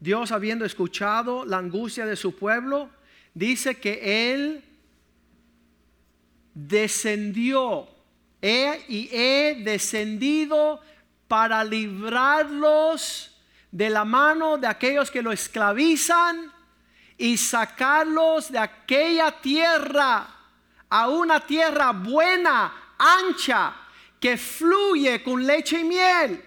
Dios 0.00 0.32
habiendo 0.32 0.64
escuchado 0.64 1.44
la 1.44 1.58
angustia 1.58 2.04
de 2.04 2.16
su 2.16 2.34
pueblo, 2.34 2.90
dice 3.32 3.76
que 3.76 4.32
Él 4.32 4.64
descendió 6.52 7.88
y 8.42 9.08
he 9.12 9.62
descendido 9.62 10.80
para 11.28 11.62
librarlos 11.62 13.38
de 13.70 13.88
la 13.88 14.04
mano 14.04 14.58
de 14.58 14.66
aquellos 14.66 15.12
que 15.12 15.22
lo 15.22 15.30
esclavizan 15.30 16.52
y 17.16 17.36
sacarlos 17.36 18.50
de 18.50 18.58
aquella 18.58 19.30
tierra 19.40 20.35
a 20.88 21.08
una 21.08 21.40
tierra 21.40 21.92
buena, 21.92 22.94
ancha, 22.98 23.74
que 24.20 24.36
fluye 24.36 25.22
con 25.22 25.46
leche 25.46 25.80
y 25.80 25.84
miel. 25.84 26.44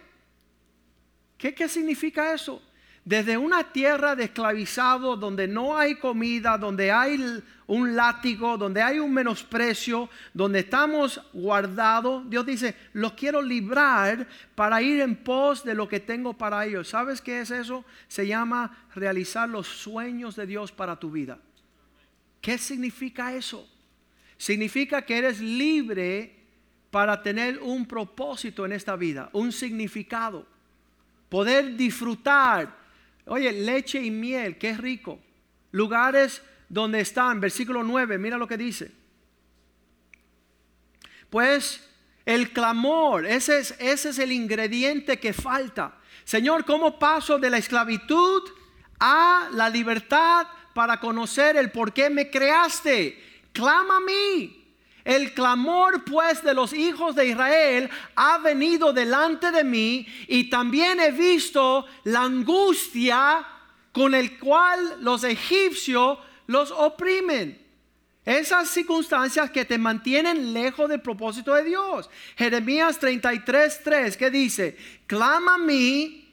¿Qué, 1.37 1.53
qué 1.53 1.69
significa 1.69 2.33
eso? 2.33 2.61
desde 3.09 3.37
una 3.37 3.63
tierra 3.63 4.15
de 4.15 4.25
esclavizado 4.25 5.15
donde 5.15 5.47
no 5.47 5.75
hay 5.75 5.95
comida, 5.95 6.59
donde 6.59 6.91
hay 6.91 7.41
un 7.65 7.95
látigo, 7.95 8.55
donde 8.55 8.83
hay 8.83 8.99
un 8.99 9.11
menosprecio, 9.11 10.11
donde 10.31 10.59
estamos 10.59 11.19
guardados, 11.33 12.29
Dios 12.29 12.45
dice, 12.45 12.75
los 12.93 13.13
quiero 13.13 13.41
librar 13.41 14.27
para 14.53 14.79
ir 14.83 15.01
en 15.01 15.15
pos 15.15 15.63
de 15.63 15.73
lo 15.73 15.89
que 15.89 15.99
tengo 15.99 16.33
para 16.33 16.63
ellos. 16.67 16.89
¿Sabes 16.89 17.19
qué 17.19 17.41
es 17.41 17.49
eso? 17.49 17.83
Se 18.07 18.27
llama 18.27 18.77
realizar 18.93 19.49
los 19.49 19.65
sueños 19.65 20.35
de 20.35 20.45
Dios 20.45 20.71
para 20.71 20.95
tu 20.95 21.09
vida. 21.09 21.39
¿Qué 22.41 22.59
significa 22.59 23.33
eso? 23.33 23.67
Significa 24.39 25.03
que 25.03 25.19
eres 25.19 25.39
libre 25.39 26.35
para 26.89 27.21
tener 27.21 27.59
un 27.59 27.85
propósito 27.85 28.65
en 28.65 28.71
esta 28.71 28.95
vida, 28.95 29.29
un 29.33 29.51
significado, 29.51 30.47
poder 31.29 31.77
disfrutar 31.77 32.79
Oye, 33.29 33.51
leche 33.51 34.01
y 34.01 34.09
miel, 34.09 34.57
qué 34.57 34.73
rico. 34.73 35.19
Lugares 35.71 36.41
donde 36.67 36.99
están, 36.99 37.39
versículo 37.39 37.83
9, 37.83 38.17
mira 38.17 38.37
lo 38.37 38.47
que 38.47 38.57
dice. 38.57 38.91
Pues 41.29 41.87
el 42.25 42.51
clamor, 42.51 43.27
ese 43.27 43.59
es, 43.59 43.75
ese 43.79 44.09
es 44.09 44.19
el 44.19 44.31
ingrediente 44.31 45.19
que 45.19 45.33
falta. 45.33 45.93
Señor, 46.23 46.65
¿cómo 46.65 46.97
paso 46.97 47.37
de 47.37 47.51
la 47.51 47.59
esclavitud 47.59 48.41
a 48.99 49.49
la 49.53 49.69
libertad 49.69 50.47
para 50.73 50.99
conocer 50.99 51.55
el 51.55 51.71
por 51.71 51.93
qué 51.93 52.09
me 52.09 52.31
creaste? 52.31 53.28
Clama 53.53 53.97
a 53.97 54.01
mí. 54.01 54.55
El 55.03 55.33
clamor 55.33 56.03
pues 56.03 56.43
de 56.43 56.53
los 56.53 56.73
hijos 56.73 57.15
de 57.15 57.27
Israel 57.27 57.89
ha 58.15 58.37
venido 58.37 58.93
delante 58.93 59.49
de 59.51 59.63
mí 59.63 60.05
y 60.27 60.49
también 60.49 60.99
he 60.99 61.11
visto 61.11 61.85
la 62.03 62.23
angustia 62.23 63.45
con 63.91 64.13
el 64.13 64.37
cual 64.37 64.97
los 65.01 65.23
egipcios 65.23 66.19
los 66.47 66.71
oprimen. 66.71 67.59
Esas 68.25 68.69
circunstancias 68.69 69.49
que 69.49 69.65
te 69.65 69.79
mantienen 69.79 70.53
lejos 70.53 70.87
del 70.87 71.01
propósito 71.01 71.55
de 71.55 71.63
Dios. 71.63 72.09
Jeremías 72.37 72.99
33, 72.99 73.81
3, 73.83 74.17
que 74.17 74.29
dice, 74.29 74.77
clama 75.07 75.55
a 75.55 75.57
mí 75.57 76.31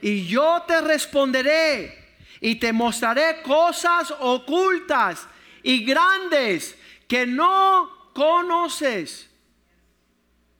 y 0.00 0.26
yo 0.26 0.64
te 0.66 0.80
responderé 0.80 2.16
y 2.40 2.56
te 2.56 2.72
mostraré 2.72 3.42
cosas 3.42 4.12
ocultas 4.18 5.28
y 5.62 5.84
grandes 5.84 6.76
que 7.06 7.26
no 7.26 7.90
conoces. 8.14 9.30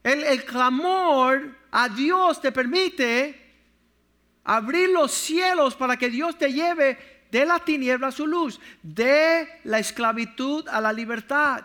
El, 0.03 0.45
clamor 0.45 1.57
a 1.71 1.89
Dios 1.89 2.41
te 2.41 2.51
permite 2.51 3.41
abrir 4.45 4.91
los 4.91 5.13
cielos 5.13 5.77
para 5.77 5.97
que 5.97 6.11
Dios 6.11 6.37
te 6.37 6.53
lleve 6.53 6.99
de 7.31 7.47
la 7.47 7.61
tiniebla 7.61 8.09
a 8.09 8.13
su 8.13 8.27
luz, 8.27 8.61
de 8.83 9.49
la 9.65 9.79
esclavitud 9.79 10.69
a 10.69 10.81
la 10.81 10.93
libertad, 10.93 11.65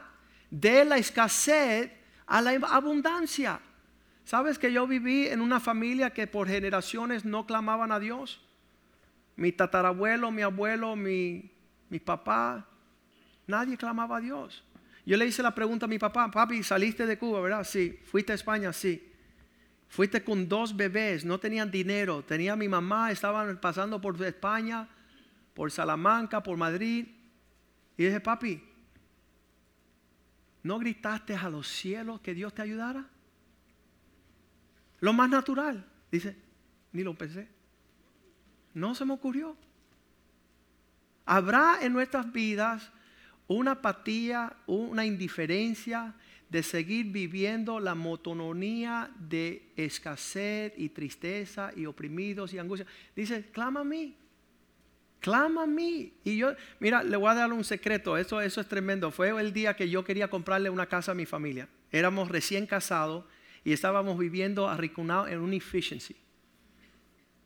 de 0.49 0.85
la 0.85 0.97
escasez 0.97 1.91
a 2.27 2.41
la 2.41 2.51
abundancia. 2.51 3.59
¿Sabes 4.23 4.59
que 4.59 4.71
yo 4.71 4.85
viví 4.85 5.27
en 5.27 5.41
una 5.41 5.59
familia 5.59 6.11
que 6.11 6.27
por 6.27 6.47
generaciones 6.47 7.25
no 7.25 7.45
clamaban 7.45 7.91
a 7.91 7.99
Dios? 7.99 8.41
Mi 9.35 9.51
tatarabuelo, 9.51 10.31
mi 10.31 10.41
abuelo, 10.41 10.95
mi, 10.95 11.49
mi 11.89 11.99
papá, 11.99 12.67
nadie 13.47 13.77
clamaba 13.77 14.17
a 14.17 14.21
Dios. 14.21 14.63
Yo 15.05 15.15
le 15.15 15.25
hice 15.25 15.41
la 15.41 15.55
pregunta 15.55 15.85
a 15.85 15.89
mi 15.89 15.97
papá, 15.97 16.29
papi, 16.29 16.61
saliste 16.63 17.05
de 17.05 17.17
Cuba, 17.17 17.39
¿verdad? 17.39 17.63
Sí. 17.63 17.97
¿Fuiste 18.03 18.33
a 18.33 18.35
España? 18.35 18.73
Sí. 18.73 19.09
Fuiste 19.87 20.21
con 20.21 20.49
dos 20.49 20.75
bebés, 20.75 21.23
no 21.23 21.39
tenían 21.39 21.71
dinero. 21.71 22.23
Tenía 22.23 22.57
mi 22.57 22.67
mamá, 22.67 23.09
estaban 23.09 23.57
pasando 23.59 24.01
por 24.01 24.21
España, 24.21 24.87
por 25.53 25.71
Salamanca, 25.71 26.43
por 26.43 26.57
Madrid. 26.57 27.07
Y 27.95 28.03
dije, 28.03 28.19
papi, 28.19 28.61
¿no 30.63 30.77
gritaste 30.77 31.35
a 31.35 31.49
los 31.49 31.67
cielos 31.69 32.19
que 32.19 32.33
Dios 32.33 32.53
te 32.53 32.61
ayudara? 32.61 33.05
Lo 34.99 35.13
más 35.13 35.29
natural. 35.29 35.85
Dice, 36.11 36.35
ni 36.91 37.03
lo 37.03 37.17
pensé. 37.17 37.47
No 38.73 38.93
se 38.93 39.05
me 39.05 39.13
ocurrió. 39.13 39.55
Habrá 41.25 41.79
en 41.81 41.93
nuestras 41.93 42.31
vidas 42.31 42.91
una 43.47 43.71
apatía, 43.71 44.55
una 44.67 45.05
indiferencia, 45.05 46.13
de 46.49 46.63
seguir 46.63 47.07
viviendo 47.07 47.79
la 47.79 47.93
monotonía 47.93 49.11
de 49.19 49.69
escasez 49.75 50.73
y 50.77 50.89
tristeza 50.89 51.71
y 51.75 51.85
oprimidos 51.85 52.53
y 52.53 52.59
angustia. 52.59 52.87
Dice, 53.15 53.49
clama 53.51 53.81
a 53.81 53.83
mí, 53.83 54.15
clama 55.19 55.63
a 55.63 55.67
mí. 55.67 56.13
Y 56.23 56.37
yo, 56.37 56.53
mira, 56.79 57.03
le 57.03 57.17
voy 57.17 57.29
a 57.29 57.35
dar 57.35 57.51
un 57.51 57.63
secreto, 57.63 58.17
eso, 58.17 58.39
eso 58.39 58.61
es 58.61 58.67
tremendo. 58.67 59.11
Fue 59.11 59.29
el 59.29 59.51
día 59.51 59.75
que 59.75 59.89
yo 59.89 60.03
quería 60.03 60.29
comprarle 60.29 60.69
una 60.69 60.85
casa 60.85 61.11
a 61.11 61.15
mi 61.15 61.25
familia. 61.25 61.67
Éramos 61.91 62.29
recién 62.29 62.65
casados 62.65 63.25
y 63.63 63.73
estábamos 63.73 64.17
viviendo 64.17 64.69
arricunados 64.69 65.29
en 65.29 65.39
un 65.39 65.53
efficiency. 65.53 66.15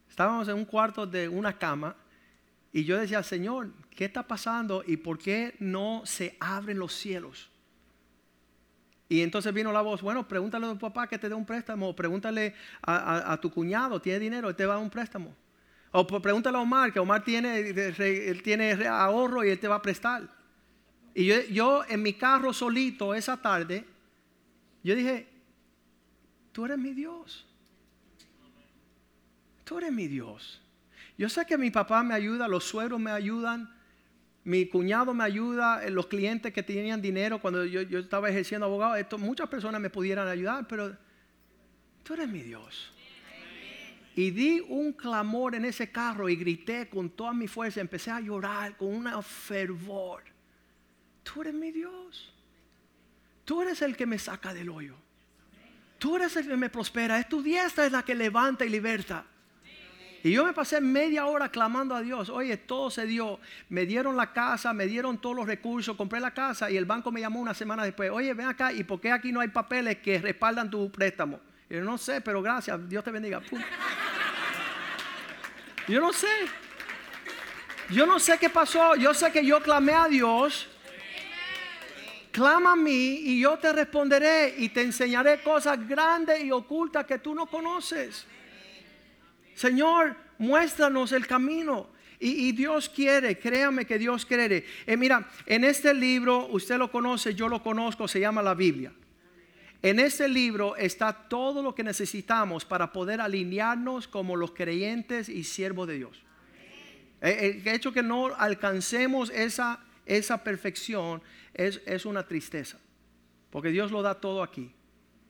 Estábamos 0.08 0.48
en 0.48 0.56
un 0.56 0.66
cuarto 0.66 1.08
de 1.08 1.28
una 1.28 1.58
cama 1.58 1.96
y 2.74 2.86
yo 2.86 2.98
decía, 2.98 3.22
Señor, 3.24 3.72
¿qué 3.90 4.06
está 4.06 4.28
pasando 4.28 4.84
y 4.86 4.98
por 4.98 5.18
qué 5.18 5.56
no 5.60 6.04
se 6.06 6.38
abren 6.40 6.80
los 6.80 6.94
cielos? 6.94 7.50
Y 9.10 9.22
entonces 9.22 9.54
vino 9.54 9.74
la 9.74 9.82
voz, 9.82 10.02
bueno, 10.02 10.26
pregúntale 10.26 10.68
a 10.68 10.70
tu 10.72 10.80
papá 10.80 11.06
que 11.06 11.20
te 11.20 11.28
dé 11.28 11.36
un 11.36 11.46
préstamo, 11.46 11.94
pregúntale 11.94 12.56
a, 12.82 13.38
tu 13.42 13.52
cuñado, 13.52 14.02
tiene 14.02 14.20
dinero, 14.20 14.48
él 14.48 14.56
te 14.56 14.66
va 14.66 14.74
a 14.74 14.76
dar 14.78 14.84
un 14.84 14.90
préstamo. 14.90 15.36
O 15.92 16.08
pregúntale 16.08 16.58
a 16.58 16.62
Omar, 16.62 16.94
que 16.94 17.00
Omar 17.00 17.22
tiene, 17.22 17.60
él 17.60 18.42
tiene 18.42 18.72
ahorro 18.88 19.44
y 19.44 19.50
él 19.50 19.60
te 19.60 19.68
va 19.68 19.76
a 19.76 19.82
prestar. 19.82 20.34
Y 21.14 21.26
yo, 21.26 21.42
yo 21.52 21.84
en 21.90 22.02
mi 22.02 22.14
carro 22.14 22.54
solito 22.54 23.14
esa 23.14 23.36
tarde, 23.36 23.86
yo 24.82 24.96
dije, 24.96 25.28
tú 26.54 26.64
eres 26.64 26.78
mi 26.78 26.94
Dios. 26.94 27.46
Tú 29.66 29.78
eres 29.78 29.92
mi 29.92 30.08
Dios. 30.08 30.62
Yo 31.22 31.30
sé 31.30 31.46
que 31.46 31.56
mi 31.56 31.70
papá 31.70 32.02
me 32.02 32.16
ayuda, 32.16 32.48
los 32.48 32.64
suegros 32.64 33.00
me 33.00 33.12
ayudan, 33.12 33.72
mi 34.44 34.66
cuñado 34.66 35.14
me 35.14 35.24
ayuda, 35.24 35.86
eh, 35.86 35.92
los 35.92 36.08
clientes 36.08 36.52
que 36.52 36.64
tenían 36.64 37.00
dinero 37.00 37.40
cuando 37.40 37.64
yo, 37.64 37.82
estaba 38.00 38.28
ejerciendo 38.28 38.66
abogado, 38.66 39.20
muchas 39.20 39.48
personas 39.48 39.80
me 39.80 39.92
pudieran 39.92 40.28
ayudar, 40.28 40.66
pero 40.68 40.98
tú 42.02 42.16
eres 42.16 42.28
mi 42.28 42.42
Dios. 42.42 42.92
Y 44.16 44.32
di 44.32 44.66
un 44.68 44.94
clamor 44.94 45.54
en 45.54 45.66
ese 45.66 45.92
carro 45.92 46.28
y 46.28 46.36
grité 46.36 46.90
con 46.90 47.12
toda 47.12 47.34
mi 47.34 47.48
fuerza, 47.48 47.82
empecé 47.82 48.10
a 48.10 48.20
llorar 48.20 48.76
con 48.76 48.88
un 48.88 49.22
fervor. 49.22 50.24
Tú 51.22 51.42
eres 51.42 51.54
mi 51.54 51.70
Dios. 51.72 52.34
Tú 53.46 53.62
eres 53.62 53.80
el 53.84 53.96
que 53.96 54.08
me 54.08 54.18
saca 54.18 54.56
del 54.56 54.70
hoyo. 54.70 54.96
Tú 56.00 56.16
eres 56.16 56.36
el 56.36 56.48
que 56.48 56.58
me 56.58 56.72
prospera. 56.72 57.20
Es 57.20 57.30
tu 57.30 57.44
diestra 57.44 57.86
es 57.86 57.92
la 57.92 58.02
que 58.02 58.16
levanta 58.16 58.66
y 58.66 58.70
liberta. 58.70 59.28
Y 60.24 60.32
yo 60.32 60.46
me 60.46 60.54
pasé 60.54 60.80
media 60.82 61.26
hora 61.26 61.50
clamando 61.50 61.96
a 61.96 62.02
Dios. 62.02 62.30
Oye, 62.30 62.56
todo 62.58 62.92
se 62.92 63.06
dio. 63.06 63.40
Me 63.70 63.86
dieron 63.86 64.16
la 64.16 64.32
casa, 64.34 64.72
me 64.72 64.86
dieron 64.86 65.18
todos 65.20 65.36
los 65.36 65.48
recursos, 65.48 65.98
compré 65.98 66.20
la 66.20 66.32
casa 66.32 66.70
y 66.70 66.78
el 66.78 66.86
banco 66.86 67.12
me 67.12 67.22
llamó 67.22 67.40
una 67.40 67.54
semana 67.54 67.84
después. 67.84 68.12
Oye, 68.12 68.34
ven 68.34 68.48
acá, 68.48 68.72
¿y 68.72 68.84
por 68.84 69.02
qué 69.02 69.12
aquí 69.12 69.32
no 69.32 69.40
hay 69.40 69.48
papeles 69.48 69.98
que 69.98 70.20
respaldan 70.20 70.70
tu 70.70 70.92
préstamo? 70.92 71.40
Yo 71.70 71.82
no 71.82 71.98
sé, 71.98 72.22
pero 72.22 72.42
gracias, 72.42 72.88
Dios 72.88 73.04
te 73.04 73.12
bendiga. 73.12 73.42
Yo 75.88 76.00
no 76.00 76.14
sé. 76.14 76.28
Yo 77.90 78.06
no 78.06 78.20
sé 78.20 78.38
qué 78.38 78.50
pasó. 78.50 78.96
Yo 78.96 79.14
sé 79.14 79.32
que 79.32 79.46
yo 79.46 79.62
clamé 79.62 79.94
a 79.94 80.08
Dios. 80.08 80.68
Clama 82.32 82.74
a 82.74 82.76
mí 82.76 83.22
y 83.24 83.42
yo 83.42 83.58
te 83.58 83.74
responderé 83.74 84.56
y 84.58 84.70
te 84.70 84.82
enseñaré 84.82 85.42
cosas 85.42 85.86
grandes 85.88 86.44
y 86.44 86.52
ocultas 86.52 87.06
que 87.06 87.20
tú 87.20 87.36
no 87.36 87.48
conoces. 87.48 88.26
Señor, 89.54 90.16
muéstranos 90.38 91.12
el 91.12 91.28
camino. 91.28 91.90
Y, 92.24 92.52
Dios 92.52 92.88
quiere, 92.88 93.40
créame 93.40 93.86
que 93.86 93.98
Dios 93.98 94.28
quiere. 94.28 94.64
Eh, 94.86 94.96
mira, 94.96 95.28
en 95.48 95.64
este 95.64 95.92
libro, 95.92 96.48
usted 96.52 96.78
lo 96.78 96.92
conoce, 96.92 97.34
yo 97.34 97.50
lo 97.50 97.64
conozco, 97.64 98.08
se 98.08 98.20
llama 98.20 98.44
la 98.44 98.54
Biblia. 98.54 98.94
En 99.82 100.00
este 100.00 100.30
libro 100.30 100.76
está 100.76 101.12
todo 101.12 101.64
lo 101.64 101.74
que 101.74 101.84
necesitamos 101.84 102.64
para 102.64 102.94
poder 102.94 103.22
alinearnos 103.22 104.08
como 104.08 104.36
los 104.36 104.52
creyentes 104.52 105.30
y 105.30 105.44
siervos 105.44 105.88
de 105.88 105.96
Dios. 105.96 106.22
Eh, 107.22 107.60
el 107.66 107.68
hecho 107.68 107.92
que 107.92 108.04
no 108.04 108.28
alcancemos 108.36 109.32
esa, 109.32 109.80
esa 110.06 110.44
perfección 110.44 111.24
es, 111.56 111.82
es 111.88 112.06
una 112.06 112.28
tristeza, 112.28 112.78
porque 113.50 113.70
Dios 113.70 113.92
lo 113.92 114.04
da 114.04 114.14
todo 114.14 114.44
aquí. 114.44 114.72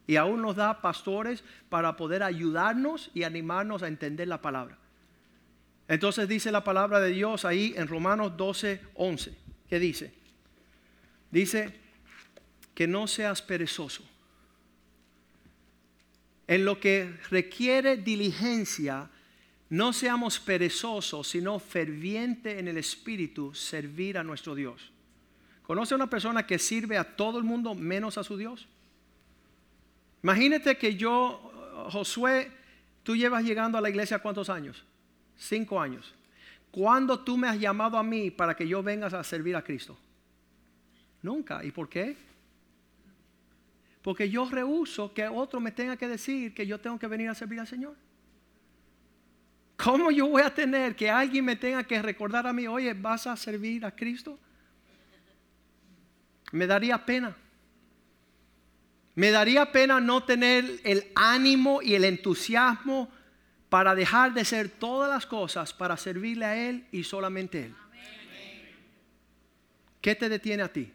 Y 0.08 0.16
aún 0.16 0.42
nos 0.42 0.56
da 0.56 0.82
pastores 0.82 1.44
para 1.70 1.96
poder 1.96 2.24
ayudarnos 2.24 3.12
y 3.14 3.24
animarnos 3.24 3.84
a 3.84 3.88
entender 3.88 4.28
la 4.28 4.42
palabra. 4.42 4.78
Entonces 5.88 6.28
dice 6.28 6.52
la 6.52 6.64
palabra 6.64 7.00
de 7.00 7.12
Dios 7.12 7.46
ahí 7.46 7.74
en 7.76 7.88
Romanos 7.88 8.38
12, 8.38 8.82
11. 8.96 9.34
¿Qué 9.70 9.80
dice? 9.80 10.14
Dice 11.30 11.74
que 12.74 12.88
no 12.88 13.08
seas 13.08 13.42
perezoso. 13.42 14.04
En 16.48 16.66
lo 16.66 16.80
que 16.80 17.18
requiere 17.30 17.98
diligencia, 17.98 19.10
no 19.70 19.94
seamos 19.94 20.40
perezosos, 20.40 21.30
sino 21.30 21.60
ferviente 21.60 22.60
en 22.60 22.68
el 22.68 22.78
espíritu, 22.78 23.54
servir 23.54 24.18
a 24.18 24.24
nuestro 24.24 24.54
Dios. 24.54 24.92
¿Conoce 25.64 25.94
a 25.94 25.96
una 25.96 26.10
persona 26.10 26.46
que 26.46 26.60
sirve 26.60 26.98
a 26.98 27.16
todo 27.16 27.38
el 27.38 27.46
mundo 27.46 27.74
menos 27.74 28.18
a 28.18 28.24
su 28.26 28.36
Dios? 28.36 28.68
Imagínate 30.24 30.78
que 30.78 30.96
yo, 30.96 31.88
Josué, 31.92 32.52
tú 33.04 33.16
llevas 33.16 33.44
llegando 33.44 33.78
a 33.78 33.82
la 33.82 33.90
iglesia 33.90 34.20
cuántos 34.20 34.50
años? 34.50 34.84
Cinco 35.36 35.80
años. 35.82 36.14
¿Cuándo 36.70 37.20
tú 37.20 37.38
me 37.38 37.48
has 37.48 37.60
llamado 37.60 37.98
a 37.98 38.04
mí 38.04 38.32
para 38.32 38.56
que 38.56 38.68
yo 38.68 38.82
vengas 38.82 39.14
a 39.14 39.24
servir 39.24 39.56
a 39.56 39.64
Cristo? 39.64 39.98
Nunca. 41.22 41.64
¿Y 41.64 41.72
por 41.72 41.90
qué? 41.90 42.16
Porque 44.02 44.30
yo 44.30 44.50
rehuso 44.50 45.14
que 45.14 45.28
otro 45.28 45.60
me 45.60 45.72
tenga 45.72 45.98
que 45.98 46.08
decir 46.08 46.54
que 46.54 46.66
yo 46.66 46.80
tengo 46.80 46.98
que 46.98 47.08
venir 47.08 47.30
a 47.30 47.36
servir 47.36 47.60
al 47.60 47.68
Señor. 47.68 47.96
¿Cómo 49.76 50.12
yo 50.12 50.28
voy 50.28 50.44
a 50.44 50.54
tener 50.54 50.96
que 50.96 51.10
alguien 51.10 51.44
me 51.44 51.56
tenga 51.56 51.84
que 51.84 52.02
recordar 52.02 52.46
a 52.46 52.54
mí, 52.54 52.68
oye, 52.68 52.94
vas 52.94 53.26
a 53.26 53.36
servir 53.36 53.84
a 53.84 53.92
Cristo? 53.92 54.38
Me 56.52 56.68
daría 56.68 57.04
pena. 57.04 57.36
Me 59.16 59.32
daría 59.32 59.72
pena 59.72 60.00
no 60.00 60.24
tener 60.24 60.80
el 60.84 61.12
ánimo 61.16 61.82
y 61.82 61.96
el 61.96 62.06
entusiasmo 62.06 63.12
para 63.70 63.96
dejar 63.96 64.34
de 64.34 64.46
ser 64.46 64.70
todas 64.70 65.10
las 65.10 65.26
cosas 65.26 65.74
para 65.74 65.98
servirle 65.98 66.46
a 66.46 66.70
Él 66.70 66.86
y 66.92 67.04
solamente 67.04 67.66
Él. 67.66 67.76
¿Qué 70.02 70.16
te 70.16 70.30
detiene 70.30 70.64
a 70.64 70.72
ti? 70.72 70.92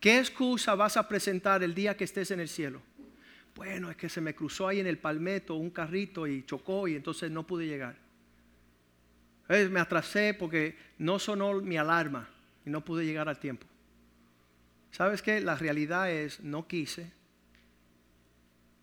¿Qué 0.00 0.18
excusa 0.18 0.74
vas 0.74 0.96
a 0.96 1.08
presentar 1.08 1.62
el 1.62 1.74
día 1.74 1.96
que 1.96 2.04
estés 2.04 2.30
en 2.30 2.40
el 2.40 2.48
cielo? 2.48 2.82
Bueno, 3.54 3.90
es 3.90 3.96
que 3.96 4.08
se 4.08 4.20
me 4.20 4.34
cruzó 4.34 4.68
ahí 4.68 4.80
en 4.80 4.86
el 4.86 4.98
palmeto 4.98 5.54
un 5.54 5.70
carrito 5.70 6.26
y 6.26 6.44
chocó 6.44 6.88
y 6.88 6.96
entonces 6.96 7.30
no 7.30 7.46
pude 7.46 7.66
llegar. 7.66 7.96
Me 9.48 9.80
atrasé 9.80 10.34
porque 10.34 10.76
no 10.98 11.18
sonó 11.18 11.54
mi 11.60 11.76
alarma 11.76 12.28
y 12.66 12.70
no 12.70 12.84
pude 12.84 13.06
llegar 13.06 13.28
al 13.28 13.38
tiempo. 13.38 13.66
¿Sabes 14.94 15.22
qué? 15.22 15.40
La 15.40 15.56
realidad 15.56 16.08
es, 16.08 16.38
no 16.38 16.68
quise, 16.68 17.10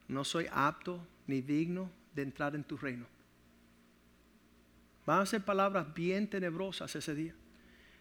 no 0.10 0.26
soy 0.26 0.45
apto 0.52 1.00
ni 1.26 1.39
digno 1.39 1.89
de 2.13 2.24
entrar 2.24 2.54
en 2.54 2.65
tu 2.65 2.76
reino. 2.76 3.06
Van 5.06 5.21
a 5.21 5.26
ser 5.26 5.39
palabras 5.39 5.93
bien 5.93 6.30
tenebrosas 6.30 6.93
ese 6.97 7.15
día. 7.15 7.34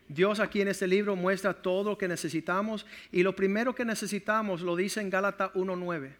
Dios 0.08 0.40
aquí 0.40 0.60
en 0.60 0.66
este 0.66 0.88
libro 0.88 1.14
muestra 1.14 1.54
todo 1.54 1.90
lo 1.90 1.98
que 1.98 2.08
necesitamos 2.08 2.84
y 3.12 3.22
lo 3.22 3.36
primero 3.36 3.76
que 3.76 3.84
necesitamos 3.84 4.60
lo 4.62 4.74
dice 4.74 5.00
en 5.00 5.08
Gálatas 5.08 5.52
1.9. 5.52 6.10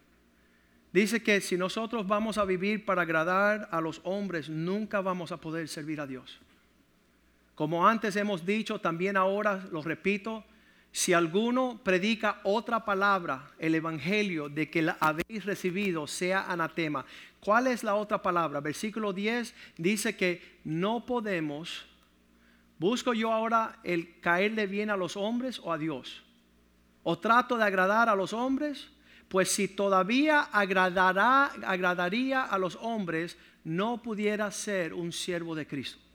Dice 0.92 1.24
que 1.24 1.40
si 1.40 1.56
nosotros 1.56 2.06
vamos 2.06 2.38
a 2.38 2.44
vivir 2.44 2.84
para 2.84 3.02
agradar 3.02 3.68
a 3.72 3.80
los 3.80 4.00
hombres, 4.04 4.48
nunca 4.48 5.00
vamos 5.00 5.32
a 5.32 5.40
poder 5.40 5.66
servir 5.66 6.00
a 6.00 6.06
Dios. 6.06 6.40
Como 7.56 7.84
antes 7.88 8.14
hemos 8.14 8.46
dicho, 8.46 8.80
también 8.80 9.16
ahora 9.16 9.68
lo 9.72 9.82
repito, 9.82 10.44
si 10.92 11.12
alguno 11.12 11.80
predica 11.84 12.40
otra 12.42 12.84
palabra, 12.84 13.50
el 13.58 13.74
evangelio 13.74 14.48
de 14.48 14.68
que 14.68 14.82
la 14.82 14.96
habéis 15.00 15.44
recibido 15.44 16.06
sea 16.06 16.50
anatema. 16.50 17.04
¿Cuál 17.38 17.68
es 17.68 17.84
la 17.84 17.94
otra 17.94 18.20
palabra? 18.20 18.60
Versículo 18.60 19.12
10 19.12 19.54
dice 19.78 20.16
que 20.16 20.58
no 20.64 21.06
podemos, 21.06 21.86
busco 22.78 23.14
yo 23.14 23.32
ahora 23.32 23.78
el 23.84 24.20
caerle 24.20 24.66
bien 24.66 24.90
a 24.90 24.96
los 24.96 25.16
hombres 25.16 25.60
o 25.62 25.72
a 25.72 25.78
Dios. 25.78 26.22
O 27.02 27.18
trato 27.18 27.56
de 27.56 27.64
agradar 27.64 28.08
a 28.08 28.16
los 28.16 28.32
hombres, 28.32 28.90
pues 29.28 29.50
si 29.50 29.68
todavía 29.68 30.40
agradará, 30.40 31.52
agradaría 31.64 32.42
a 32.42 32.58
los 32.58 32.76
hombres, 32.76 33.38
no 33.62 34.02
pudiera 34.02 34.50
ser 34.50 34.92
un 34.92 35.12
siervo 35.12 35.54
de 35.54 35.66
Cristo. 35.66 36.09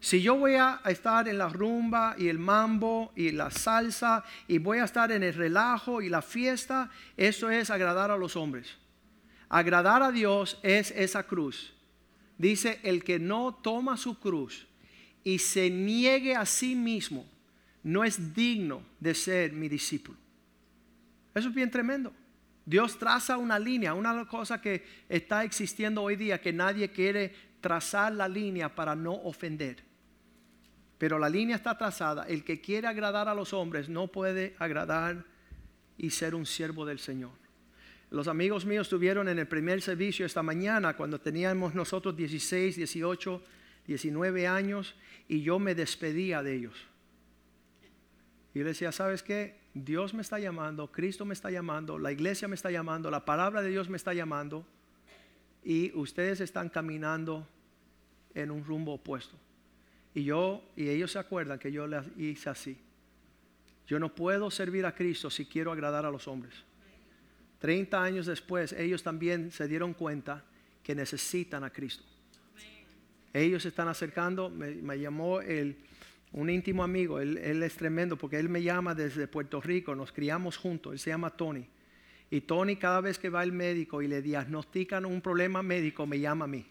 Si 0.00 0.22
yo 0.22 0.36
voy 0.36 0.54
a 0.54 0.80
estar 0.86 1.28
en 1.28 1.36
la 1.36 1.50
rumba 1.50 2.14
y 2.16 2.28
el 2.28 2.38
mambo 2.38 3.12
y 3.14 3.32
la 3.32 3.50
salsa 3.50 4.24
y 4.48 4.56
voy 4.56 4.78
a 4.78 4.84
estar 4.84 5.12
en 5.12 5.22
el 5.22 5.34
relajo 5.34 6.00
y 6.00 6.08
la 6.08 6.22
fiesta, 6.22 6.90
eso 7.18 7.50
es 7.50 7.68
agradar 7.68 8.10
a 8.10 8.16
los 8.16 8.34
hombres. 8.34 8.78
Agradar 9.50 10.02
a 10.02 10.10
Dios 10.10 10.58
es 10.62 10.90
esa 10.92 11.24
cruz. 11.24 11.74
Dice, 12.38 12.80
el 12.82 13.04
que 13.04 13.18
no 13.18 13.52
toma 13.62 13.98
su 13.98 14.18
cruz 14.18 14.66
y 15.22 15.38
se 15.38 15.68
niegue 15.68 16.34
a 16.34 16.46
sí 16.46 16.74
mismo, 16.74 17.28
no 17.82 18.02
es 18.02 18.34
digno 18.34 18.82
de 19.00 19.14
ser 19.14 19.52
mi 19.52 19.68
discípulo. 19.68 20.16
Eso 21.34 21.48
es 21.48 21.54
bien 21.54 21.70
tremendo. 21.70 22.10
Dios 22.64 22.98
traza 22.98 23.36
una 23.36 23.58
línea, 23.58 23.92
una 23.92 24.26
cosa 24.26 24.62
que 24.62 24.82
está 25.10 25.44
existiendo 25.44 26.02
hoy 26.02 26.16
día, 26.16 26.40
que 26.40 26.54
nadie 26.54 26.90
quiere 26.90 27.34
trazar 27.60 28.12
la 28.12 28.28
línea 28.28 28.74
para 28.74 28.94
no 28.94 29.12
ofender. 29.12 29.89
Pero 31.00 31.18
la 31.18 31.30
línea 31.30 31.56
está 31.56 31.78
trazada. 31.78 32.24
El 32.24 32.44
que 32.44 32.60
quiere 32.60 32.86
agradar 32.86 33.26
a 33.26 33.34
los 33.34 33.54
hombres 33.54 33.88
no 33.88 34.08
puede 34.08 34.54
agradar 34.58 35.24
y 35.96 36.10
ser 36.10 36.34
un 36.34 36.44
siervo 36.44 36.84
del 36.84 36.98
Señor. 36.98 37.30
Los 38.10 38.28
amigos 38.28 38.66
míos 38.66 38.86
estuvieron 38.86 39.26
en 39.26 39.38
el 39.38 39.48
primer 39.48 39.80
servicio 39.80 40.26
esta 40.26 40.42
mañana 40.42 40.94
cuando 40.98 41.18
teníamos 41.18 41.74
nosotros 41.74 42.14
16, 42.14 42.76
18, 42.76 43.42
19 43.86 44.46
años 44.46 44.94
y 45.26 45.40
yo 45.40 45.58
me 45.58 45.74
despedía 45.74 46.42
de 46.42 46.54
ellos. 46.54 46.74
Y 48.52 48.58
yo 48.58 48.66
decía, 48.66 48.92
¿sabes 48.92 49.22
qué? 49.22 49.58
Dios 49.72 50.12
me 50.12 50.20
está 50.20 50.38
llamando, 50.38 50.92
Cristo 50.92 51.24
me 51.24 51.32
está 51.32 51.50
llamando, 51.50 51.98
la 51.98 52.12
iglesia 52.12 52.46
me 52.46 52.56
está 52.56 52.70
llamando, 52.70 53.10
la 53.10 53.24
palabra 53.24 53.62
de 53.62 53.70
Dios 53.70 53.88
me 53.88 53.96
está 53.96 54.12
llamando 54.12 54.66
y 55.64 55.96
ustedes 55.96 56.42
están 56.42 56.68
caminando 56.68 57.48
en 58.34 58.50
un 58.50 58.62
rumbo 58.66 58.92
opuesto. 58.92 59.38
Y 60.14 60.24
yo, 60.24 60.62
y 60.76 60.88
ellos 60.88 61.12
se 61.12 61.18
acuerdan 61.18 61.58
que 61.58 61.70
yo 61.70 61.86
les 61.86 62.04
hice 62.16 62.50
así. 62.50 62.76
Yo 63.86 63.98
no 63.98 64.14
puedo 64.14 64.50
servir 64.50 64.86
a 64.86 64.94
Cristo 64.94 65.30
si 65.30 65.46
quiero 65.46 65.72
agradar 65.72 66.04
a 66.04 66.10
los 66.10 66.28
hombres. 66.28 66.54
Treinta 67.58 68.02
años 68.02 68.26
después, 68.26 68.72
ellos 68.72 69.02
también 69.02 69.50
se 69.50 69.68
dieron 69.68 69.94
cuenta 69.94 70.44
que 70.82 70.94
necesitan 70.94 71.62
a 71.64 71.70
Cristo. 71.70 72.04
Ellos 73.32 73.64
están 73.64 73.88
acercando, 73.88 74.50
me, 74.50 74.98
llamó 74.98 75.40
el, 75.40 75.76
un 76.32 76.50
íntimo 76.50 76.82
amigo, 76.82 77.20
él, 77.20 77.36
él, 77.38 77.62
es 77.62 77.74
tremendo 77.74 78.16
porque 78.16 78.38
él 78.38 78.48
me 78.48 78.62
llama 78.62 78.94
desde 78.94 79.28
Puerto 79.28 79.60
Rico, 79.60 79.94
nos 79.94 80.10
criamos 80.10 80.56
juntos, 80.56 80.92
él 80.92 80.98
se 80.98 81.10
llama 81.10 81.30
Tony. 81.30 81.66
Y 82.30 82.40
Tony 82.42 82.76
cada 82.76 83.00
vez 83.00 83.18
que 83.18 83.28
va 83.28 83.40
al 83.40 83.52
médico 83.52 84.02
y 84.02 84.08
le 84.08 84.22
diagnostican 84.22 85.04
un 85.04 85.20
problema 85.20 85.62
médico, 85.62 86.06
me 86.06 86.18
llama 86.18 86.44
a 86.44 86.48
mí. 86.48 86.66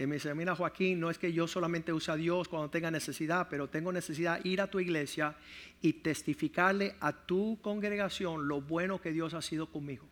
Y 0.00 0.06
me 0.06 0.14
dice, 0.14 0.34
mira 0.34 0.56
Joaquín, 0.56 0.98
no 0.98 1.10
es 1.10 1.18
que 1.18 1.30
yo 1.30 1.46
solamente 1.46 1.92
use 1.92 2.10
a 2.10 2.16
Dios 2.16 2.48
cuando 2.48 2.70
tenga 2.70 2.90
necesidad, 2.90 3.48
pero 3.50 3.68
tengo 3.68 3.92
necesidad 3.92 4.40
de 4.40 4.48
ir 4.48 4.62
a 4.62 4.66
tu 4.66 4.80
iglesia 4.80 5.36
y 5.82 5.92
testificarle 5.92 6.96
a 7.00 7.12
tu 7.12 7.58
congregación 7.60 8.48
lo 8.48 8.62
bueno 8.62 8.98
que 8.98 9.12
Dios 9.12 9.34
ha 9.34 9.42
sido 9.42 9.66
conmigo. 9.66 10.06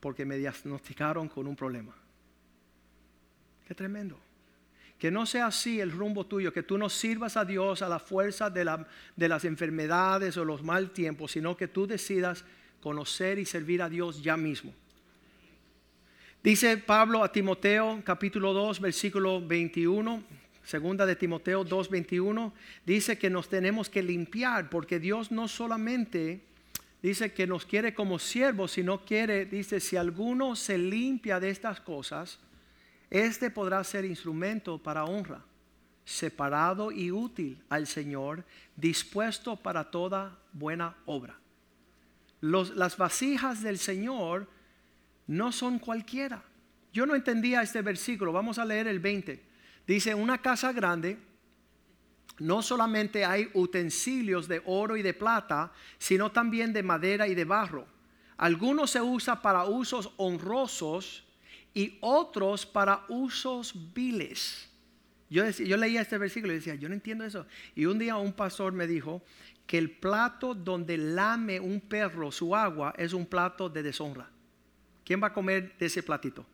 Porque 0.00 0.26
me 0.26 0.36
diagnosticaron 0.36 1.30
con 1.30 1.46
un 1.46 1.56
problema. 1.56 1.94
Qué 3.66 3.74
tremendo. 3.74 4.20
Que 4.98 5.10
no 5.10 5.24
sea 5.24 5.46
así 5.46 5.80
el 5.80 5.90
rumbo 5.90 6.26
tuyo, 6.26 6.52
que 6.52 6.62
tú 6.62 6.76
no 6.76 6.90
sirvas 6.90 7.38
a 7.38 7.46
Dios 7.46 7.80
a 7.80 7.88
la 7.88 8.00
fuerza 8.00 8.50
de, 8.50 8.84
de 9.16 9.28
las 9.28 9.46
enfermedades 9.46 10.36
o 10.36 10.44
los 10.44 10.62
mal 10.62 10.90
tiempos, 10.90 11.32
sino 11.32 11.56
que 11.56 11.68
tú 11.68 11.86
decidas 11.86 12.44
conocer 12.82 13.38
y 13.38 13.46
servir 13.46 13.80
a 13.80 13.88
Dios 13.88 14.22
ya 14.22 14.36
mismo. 14.36 14.74
Dice 16.42 16.76
Pablo 16.76 17.22
a 17.22 17.30
Timoteo 17.30 18.02
capítulo 18.04 18.52
2 18.52 18.80
versículo 18.80 19.40
21, 19.40 20.24
segunda 20.64 21.06
de 21.06 21.14
Timoteo 21.14 21.62
2 21.62 21.88
21, 21.88 22.52
dice 22.84 23.16
que 23.16 23.30
nos 23.30 23.48
tenemos 23.48 23.88
que 23.88 24.02
limpiar 24.02 24.68
porque 24.68 24.98
Dios 24.98 25.30
no 25.30 25.46
solamente 25.46 26.42
dice 27.00 27.32
que 27.32 27.46
nos 27.46 27.64
quiere 27.64 27.94
como 27.94 28.18
siervos, 28.18 28.72
sino 28.72 29.04
quiere, 29.04 29.46
dice, 29.46 29.78
si 29.78 29.96
alguno 29.96 30.56
se 30.56 30.78
limpia 30.78 31.38
de 31.38 31.50
estas 31.50 31.80
cosas, 31.80 32.40
este 33.08 33.48
podrá 33.52 33.84
ser 33.84 34.04
instrumento 34.04 34.78
para 34.78 35.04
honra, 35.04 35.44
separado 36.04 36.90
y 36.90 37.12
útil 37.12 37.62
al 37.68 37.86
Señor, 37.86 38.44
dispuesto 38.74 39.54
para 39.54 39.92
toda 39.92 40.36
buena 40.52 40.96
obra. 41.06 41.38
las 42.40 42.96
vasijas 42.96 43.62
del 43.62 43.78
Señor 43.78 44.48
no 45.26 45.52
son 45.52 45.78
cualquiera. 45.78 46.42
Yo 46.92 47.06
no 47.06 47.14
entendía 47.14 47.62
este 47.62 47.82
versículo, 47.82 48.32
vamos 48.32 48.58
a 48.58 48.64
leer 48.64 48.86
el 48.86 49.00
20. 49.00 49.42
Dice, 49.86 50.14
una 50.14 50.38
casa 50.38 50.72
grande, 50.72 51.18
no 52.38 52.62
solamente 52.62 53.24
hay 53.24 53.48
utensilios 53.54 54.48
de 54.48 54.62
oro 54.66 54.96
y 54.96 55.02
de 55.02 55.14
plata, 55.14 55.72
sino 55.98 56.30
también 56.32 56.72
de 56.72 56.82
madera 56.82 57.26
y 57.28 57.34
de 57.34 57.44
barro. 57.44 57.86
Algunos 58.36 58.90
se 58.90 59.00
usa 59.00 59.40
para 59.40 59.64
usos 59.64 60.12
honrosos 60.16 61.24
y 61.74 61.98
otros 62.00 62.66
para 62.66 63.04
usos 63.08 63.74
viles. 63.94 64.68
Yo, 65.30 65.48
yo 65.48 65.76
leía 65.76 66.02
este 66.02 66.18
versículo 66.18 66.52
y 66.52 66.56
decía, 66.56 66.74
yo 66.74 66.88
no 66.88 66.94
entiendo 66.94 67.24
eso. 67.24 67.46
Y 67.74 67.86
un 67.86 67.98
día 67.98 68.16
un 68.16 68.32
pastor 68.32 68.72
me 68.72 68.86
dijo 68.86 69.22
que 69.66 69.78
el 69.78 69.90
plato 69.90 70.54
donde 70.54 70.98
lame 70.98 71.60
un 71.60 71.80
perro 71.80 72.30
su 72.30 72.54
agua 72.54 72.92
es 72.98 73.12
un 73.12 73.24
plato 73.24 73.68
de 73.68 73.82
deshonra. 73.82 74.28
¿Quién 75.04 75.22
va 75.22 75.28
a 75.28 75.32
comer 75.32 75.76
de 75.78 75.86
ese 75.86 76.02
platito? 76.02 76.46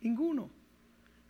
Ninguno. 0.00 0.50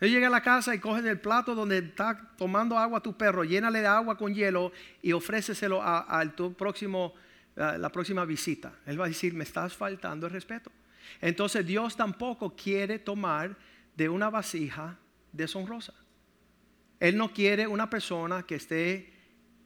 Él 0.01 0.11
llega 0.11 0.27
a 0.27 0.31
la 0.31 0.43
casa 0.43 0.75
y 0.75 0.81
coge 0.81 1.01
del 1.01 1.21
plato 1.21 1.55
donde 1.55 1.79
está 1.79 2.33
tomando 2.37 2.77
agua 2.77 3.01
tu 3.01 3.17
perro, 3.17 3.45
llénale 3.45 3.81
de 3.81 3.87
agua 3.87 4.17
con 4.17 4.35
hielo 4.35 4.73
y 5.01 5.13
ofréceselo 5.13 5.81
a, 5.81 6.25
tu 6.35 6.55
próximo, 6.55 7.15
la 7.55 7.89
próxima 7.93 8.25
visita. 8.25 8.73
Él 8.85 9.01
va 9.01 9.05
a 9.05 9.09
decir, 9.09 9.33
me 9.33 9.45
estás 9.45 9.77
faltando 9.77 10.27
el 10.27 10.33
respeto. 10.33 10.73
Entonces 11.21 11.65
Dios 11.65 11.97
tampoco 11.97 12.57
quiere 12.57 12.99
tomar 12.99 13.57
de 13.97 14.09
una 14.09 14.29
vasija 14.29 14.99
deshonrosa. 15.33 15.95
Él 16.99 17.17
no 17.17 17.33
quiere 17.33 17.67
una 17.67 17.89
persona 17.89 18.43
que 18.45 18.57
esté 18.57 19.13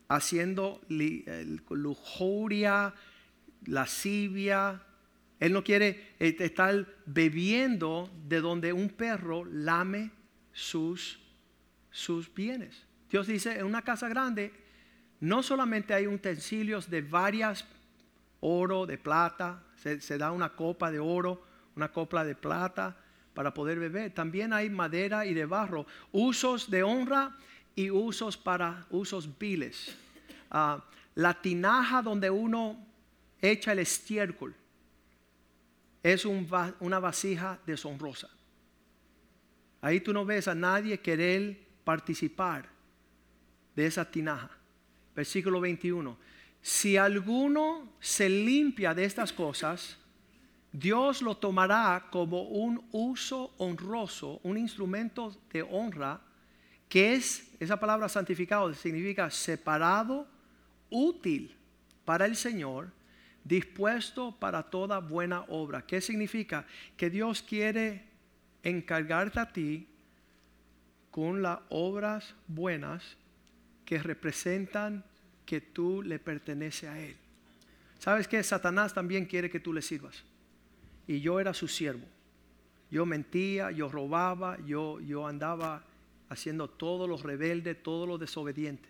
haciendo 0.08 0.80
lujuria, 1.70 2.94
lascivia, 3.64 4.82
él 5.38 5.52
no 5.52 5.62
quiere 5.62 6.14
eh, 6.18 6.36
estar 6.38 6.86
bebiendo 7.04 8.10
de 8.26 8.40
donde 8.40 8.72
un 8.72 8.88
perro 8.88 9.44
lame 9.44 10.10
sus, 10.52 11.18
sus 11.90 12.32
bienes. 12.32 12.86
Dios 13.10 13.26
dice, 13.26 13.58
en 13.58 13.66
una 13.66 13.82
casa 13.82 14.08
grande 14.08 14.52
no 15.20 15.42
solamente 15.42 15.94
hay 15.94 16.06
utensilios 16.06 16.88
de 16.88 17.02
varias, 17.02 17.66
oro, 18.40 18.86
de 18.86 18.98
plata, 18.98 19.62
se, 19.76 20.18
da 20.18 20.32
una 20.32 20.50
copa 20.50 20.90
de 20.90 20.98
oro, 20.98 21.44
una 21.74 21.92
copa 21.92 22.24
de 22.24 22.34
plata 22.34 22.96
para 23.34 23.52
poder 23.52 23.78
beber. 23.78 24.12
También 24.12 24.52
hay 24.52 24.70
madera 24.70 25.26
y 25.26 25.34
de 25.34 25.44
barro, 25.44 25.86
usos 26.12 26.70
de 26.70 26.82
honra 26.82 27.36
y 27.74 27.90
usos 27.90 28.36
para 28.36 28.86
usos 28.90 29.38
viles. 29.38 29.96
Ah, 30.50 30.82
la 31.14 31.40
tinaja 31.40 32.02
donde 32.02 32.30
uno 32.30 32.78
echa 33.40 33.72
el 33.72 33.80
estiércol 33.80 34.54
es 36.12 36.24
una 36.24 37.00
vasija 37.00 37.58
deshonrosa. 37.66 38.28
Ahí 39.80 40.00
tú 40.00 40.12
no 40.12 40.24
ves 40.24 40.46
a 40.46 40.54
nadie 40.54 41.00
querer 41.00 41.66
participar 41.82 42.68
de 43.74 43.86
esa 43.86 44.08
tinaja. 44.08 44.50
Versículo 45.16 45.60
21. 45.60 46.16
Si 46.62 46.96
alguno 46.96 47.96
se 47.98 48.28
limpia 48.28 48.94
de 48.94 49.04
estas 49.04 49.32
cosas, 49.32 49.98
Dios 50.70 51.22
lo 51.22 51.38
tomará 51.38 52.06
como 52.12 52.42
un 52.42 52.86
uso 52.92 53.54
honroso, 53.58 54.40
un 54.44 54.58
instrumento 54.58 55.34
de 55.52 55.62
honra, 55.62 56.20
que 56.88 57.14
es, 57.14 57.50
esa 57.58 57.80
palabra 57.80 58.08
santificado 58.08 58.72
significa 58.74 59.28
separado, 59.28 60.28
útil 60.88 61.56
para 62.04 62.26
el 62.26 62.36
Señor, 62.36 62.92
dispuesto 63.46 64.36
para 64.38 64.64
toda 64.64 64.98
buena 64.98 65.42
obra. 65.48 65.86
¿Qué 65.86 66.00
significa? 66.00 66.66
Que 66.96 67.10
Dios 67.10 67.42
quiere 67.42 68.04
encargarte 68.62 69.40
a 69.40 69.52
ti 69.52 69.86
con 71.10 71.42
las 71.42 71.60
obras 71.68 72.34
buenas 72.48 73.16
que 73.84 73.98
representan 73.98 75.04
que 75.44 75.60
tú 75.60 76.02
le 76.02 76.18
pertenece 76.18 76.88
a 76.88 76.98
Él. 76.98 77.16
¿Sabes 77.98 78.26
que 78.26 78.42
Satanás 78.42 78.92
también 78.92 79.24
quiere 79.26 79.48
que 79.48 79.60
tú 79.60 79.72
le 79.72 79.80
sirvas 79.80 80.24
y 81.06 81.20
yo 81.20 81.40
era 81.40 81.54
su 81.54 81.68
siervo. 81.68 82.06
Yo 82.90 83.06
mentía, 83.06 83.70
yo 83.70 83.88
robaba, 83.88 84.58
yo, 84.64 85.00
yo 85.00 85.26
andaba 85.26 85.84
haciendo 86.28 86.68
todo 86.68 87.06
lo 87.06 87.16
rebelde, 87.16 87.74
todo 87.74 88.06
lo 88.06 88.18
desobediente. 88.18 88.88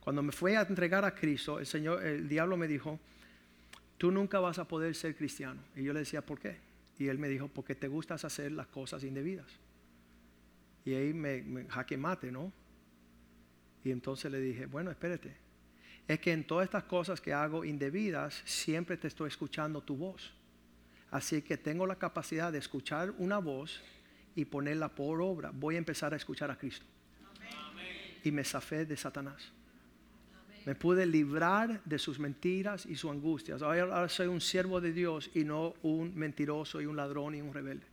Cuando 0.00 0.22
me 0.22 0.32
fui 0.32 0.54
a 0.54 0.62
entregar 0.62 1.04
a 1.04 1.14
Cristo, 1.14 1.58
el 1.58 1.66
Señor, 1.66 2.04
el 2.04 2.28
diablo 2.28 2.56
me 2.56 2.68
dijo, 2.68 2.98
tú 3.98 4.10
nunca 4.10 4.40
vas 4.40 4.58
a 4.58 4.66
poder 4.66 4.94
ser 4.94 5.16
cristiano. 5.16 5.60
Y 5.76 5.84
yo 5.84 5.92
le 5.92 6.00
decía, 6.00 6.24
¿por 6.24 6.38
qué? 6.38 6.58
Y 6.98 7.08
él 7.08 7.18
me 7.18 7.28
dijo, 7.28 7.48
porque 7.48 7.74
te 7.74 7.88
gustas 7.88 8.24
hacer 8.24 8.52
las 8.52 8.66
cosas 8.68 9.02
indebidas. 9.04 9.46
Y 10.84 10.94
ahí 10.94 11.12
me, 11.14 11.42
me 11.42 11.64
jaque 11.64 11.96
mate, 11.96 12.30
¿no? 12.30 12.52
Y 13.84 13.90
entonces 13.90 14.30
le 14.30 14.40
dije, 14.40 14.66
bueno, 14.66 14.90
espérate. 14.90 15.36
Es 16.06 16.20
que 16.20 16.32
en 16.32 16.44
todas 16.44 16.64
estas 16.64 16.84
cosas 16.84 17.20
que 17.20 17.32
hago 17.32 17.64
indebidas, 17.64 18.42
siempre 18.44 18.96
te 18.96 19.08
estoy 19.08 19.28
escuchando 19.28 19.80
tu 19.80 19.96
voz. 19.96 20.34
Así 21.10 21.40
que 21.42 21.56
tengo 21.56 21.86
la 21.86 21.96
capacidad 21.96 22.52
de 22.52 22.58
escuchar 22.58 23.14
una 23.18 23.38
voz 23.38 23.82
y 24.34 24.44
ponerla 24.44 24.88
por 24.88 25.20
obra. 25.20 25.50
Voy 25.52 25.76
a 25.76 25.78
empezar 25.78 26.12
a 26.12 26.16
escuchar 26.16 26.50
a 26.50 26.58
Cristo. 26.58 26.84
Y 28.22 28.32
me 28.32 28.44
zafé 28.44 28.84
de 28.84 28.96
Satanás. 28.96 29.52
Me 30.66 30.74
pude 30.74 31.04
librar 31.04 31.82
de 31.84 31.98
sus 31.98 32.18
mentiras 32.18 32.86
y 32.86 32.96
sus 32.96 33.10
angustias. 33.10 33.60
Ahora 33.60 34.08
soy 34.08 34.28
un 34.28 34.40
siervo 34.40 34.80
de 34.80 34.92
Dios 34.92 35.30
y 35.34 35.44
no 35.44 35.74
un 35.82 36.16
mentiroso 36.16 36.80
y 36.80 36.86
un 36.86 36.96
ladrón 36.96 37.34
y 37.34 37.42
un 37.42 37.52
rebelde. 37.52 37.86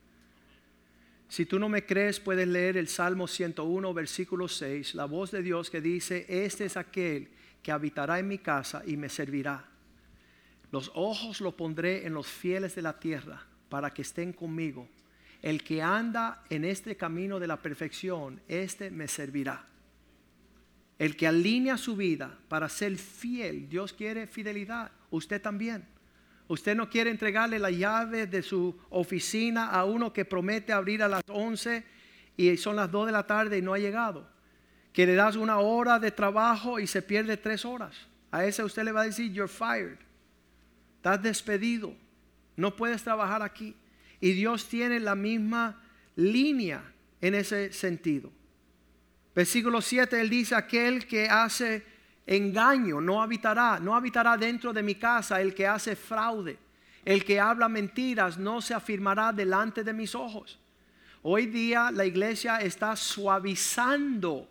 Si 1.27 1.45
tú 1.45 1.59
no 1.59 1.69
me 1.69 1.85
crees, 1.85 2.19
puedes 2.19 2.47
leer 2.47 2.75
el 2.75 2.89
Salmo 2.89 3.25
101, 3.25 3.93
versículo 3.93 4.47
6, 4.47 4.95
la 4.95 5.05
voz 5.05 5.31
de 5.31 5.41
Dios 5.41 5.69
que 5.69 5.79
dice, 5.79 6.25
este 6.27 6.65
es 6.65 6.75
aquel 6.75 7.29
que 7.63 7.71
habitará 7.71 8.19
en 8.19 8.27
mi 8.27 8.37
casa 8.37 8.83
y 8.85 8.97
me 8.97 9.07
servirá. 9.07 9.65
Los 10.71 10.91
ojos 10.93 11.39
lo 11.41 11.55
pondré 11.55 12.05
en 12.05 12.13
los 12.13 12.27
fieles 12.27 12.75
de 12.75 12.81
la 12.81 12.99
tierra 12.99 13.45
para 13.69 13.91
que 13.91 14.01
estén 14.01 14.33
conmigo. 14.33 14.89
El 15.41 15.63
que 15.63 15.81
anda 15.81 16.43
en 16.49 16.65
este 16.65 16.95
camino 16.97 17.39
de 17.39 17.47
la 17.47 17.61
perfección, 17.61 18.41
este 18.47 18.91
me 18.91 19.07
servirá. 19.07 19.70
El 21.01 21.15
que 21.15 21.25
alinea 21.25 21.79
su 21.79 21.95
vida 21.95 22.37
para 22.47 22.69
ser 22.69 22.95
fiel, 22.95 23.67
Dios 23.67 23.91
quiere 23.91 24.27
fidelidad, 24.27 24.91
usted 25.09 25.41
también. 25.41 25.83
Usted 26.47 26.75
no 26.75 26.91
quiere 26.91 27.09
entregarle 27.09 27.57
la 27.57 27.71
llave 27.71 28.27
de 28.27 28.43
su 28.43 28.79
oficina 28.91 29.71
a 29.71 29.83
uno 29.85 30.13
que 30.13 30.25
promete 30.25 30.73
abrir 30.73 31.01
a 31.01 31.07
las 31.07 31.23
11 31.27 31.83
y 32.37 32.55
son 32.55 32.75
las 32.75 32.91
2 32.91 33.07
de 33.07 33.11
la 33.13 33.25
tarde 33.25 33.57
y 33.57 33.63
no 33.63 33.73
ha 33.73 33.79
llegado. 33.79 34.29
Que 34.93 35.07
le 35.07 35.15
das 35.15 35.37
una 35.37 35.57
hora 35.57 35.97
de 35.97 36.11
trabajo 36.11 36.79
y 36.79 36.85
se 36.85 37.01
pierde 37.01 37.35
tres 37.35 37.65
horas. 37.65 37.95
A 38.29 38.45
ese 38.45 38.63
usted 38.63 38.83
le 38.83 38.91
va 38.91 39.01
a 39.01 39.05
decir, 39.05 39.33
you're 39.33 39.51
fired. 39.51 39.97
Estás 40.97 41.23
despedido. 41.23 41.95
No 42.55 42.75
puedes 42.75 43.01
trabajar 43.01 43.41
aquí. 43.41 43.75
Y 44.19 44.33
Dios 44.33 44.69
tiene 44.69 44.99
la 44.99 45.15
misma 45.15 45.81
línea 46.15 46.83
en 47.21 47.33
ese 47.33 47.73
sentido. 47.73 48.31
Versículo 49.33 49.81
7, 49.81 50.19
Él 50.19 50.29
dice, 50.29 50.55
aquel 50.55 51.07
que 51.07 51.27
hace 51.27 51.85
engaño 52.25 52.99
no 52.99 53.21
habitará, 53.21 53.79
no 53.79 53.95
habitará 53.95 54.37
dentro 54.37 54.73
de 54.73 54.83
mi 54.83 54.95
casa 54.95 55.41
el 55.41 55.53
que 55.53 55.67
hace 55.67 55.95
fraude. 55.95 56.57
El 57.03 57.25
que 57.25 57.39
habla 57.39 57.67
mentiras 57.67 58.37
no 58.37 58.61
se 58.61 58.73
afirmará 58.73 59.31
delante 59.31 59.83
de 59.83 59.93
mis 59.93 60.13
ojos. 60.13 60.59
Hoy 61.23 61.47
día 61.47 61.91
la 61.91 62.05
iglesia 62.05 62.57
está 62.57 62.95
suavizando 62.95 64.49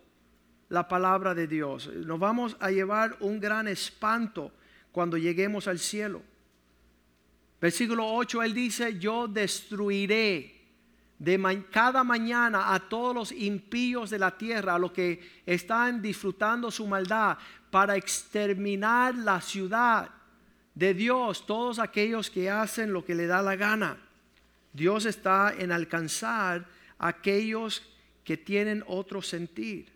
la 0.69 0.87
palabra 0.87 1.33
de 1.33 1.47
Dios. 1.47 1.87
Nos 1.87 2.19
vamos 2.19 2.57
a 2.59 2.71
llevar 2.71 3.17
un 3.19 3.39
gran 3.39 3.67
espanto 3.67 4.51
cuando 4.91 5.17
lleguemos 5.17 5.67
al 5.67 5.79
cielo. 5.79 6.21
Versículo 7.59 8.07
8, 8.07 8.43
él 8.43 8.53
dice, 8.53 8.97
yo 8.97 9.27
destruiré 9.27 10.60
de 11.21 11.63
cada 11.69 12.03
mañana 12.03 12.73
a 12.73 12.79
todos 12.79 13.13
los 13.13 13.31
impíos 13.31 14.09
de 14.09 14.17
la 14.17 14.35
tierra, 14.35 14.73
a 14.73 14.79
los 14.79 14.91
que 14.91 15.21
están 15.45 16.01
disfrutando 16.01 16.71
su 16.71 16.87
maldad, 16.87 17.37
para 17.69 17.95
exterminar 17.95 19.13
la 19.13 19.39
ciudad 19.39 20.09
de 20.73 20.95
Dios, 20.95 21.45
todos 21.45 21.77
aquellos 21.77 22.31
que 22.31 22.49
hacen 22.49 22.91
lo 22.91 23.05
que 23.05 23.13
le 23.13 23.27
da 23.27 23.43
la 23.43 23.55
gana. 23.55 23.97
Dios 24.73 25.05
está 25.05 25.53
en 25.55 25.71
alcanzar 25.71 26.65
a 26.97 27.09
aquellos 27.09 27.83
que 28.23 28.37
tienen 28.37 28.83
otro 28.87 29.21
sentir. 29.21 29.91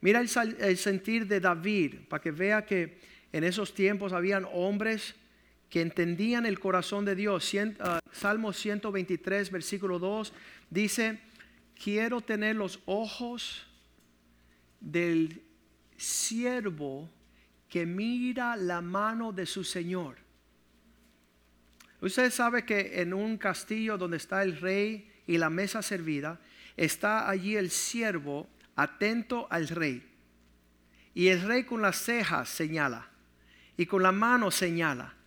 Mira 0.00 0.20
el, 0.20 0.56
el 0.60 0.78
sentir 0.78 1.26
de 1.26 1.40
David, 1.40 1.96
para 2.08 2.22
que 2.22 2.30
vea 2.30 2.64
que 2.64 3.00
en 3.32 3.42
esos 3.42 3.74
tiempos 3.74 4.12
habían 4.12 4.46
hombres 4.52 5.16
que 5.70 5.82
entendían 5.82 6.46
el 6.46 6.58
corazón 6.58 7.04
de 7.04 7.14
Dios. 7.14 7.52
Ah, 7.80 8.00
Salmo 8.12 8.52
123, 8.52 9.50
versículo 9.50 9.98
2, 9.98 10.32
dice, 10.70 11.20
quiero 11.82 12.20
tener 12.20 12.56
los 12.56 12.80
ojos 12.86 13.66
del 14.80 15.42
siervo 15.96 17.08
que 17.68 17.84
mira 17.84 18.56
la 18.56 18.80
mano 18.80 19.32
de 19.32 19.46
su 19.46 19.64
Señor. 19.64 20.16
Usted 22.00 22.30
sabe 22.30 22.64
que 22.64 23.02
en 23.02 23.12
un 23.12 23.36
castillo 23.36 23.98
donde 23.98 24.18
está 24.18 24.42
el 24.42 24.60
rey 24.60 25.10
y 25.26 25.36
la 25.36 25.50
mesa 25.50 25.82
servida, 25.82 26.40
está 26.76 27.28
allí 27.28 27.56
el 27.56 27.70
siervo 27.70 28.48
atento 28.76 29.48
al 29.50 29.68
rey. 29.68 30.04
Y 31.12 31.28
el 31.28 31.42
rey 31.42 31.64
con 31.64 31.82
las 31.82 31.96
cejas 31.96 32.48
señala 32.48 33.08
y 33.76 33.86
con 33.86 34.02
la 34.02 34.12
mano 34.12 34.50
señala. 34.50 35.17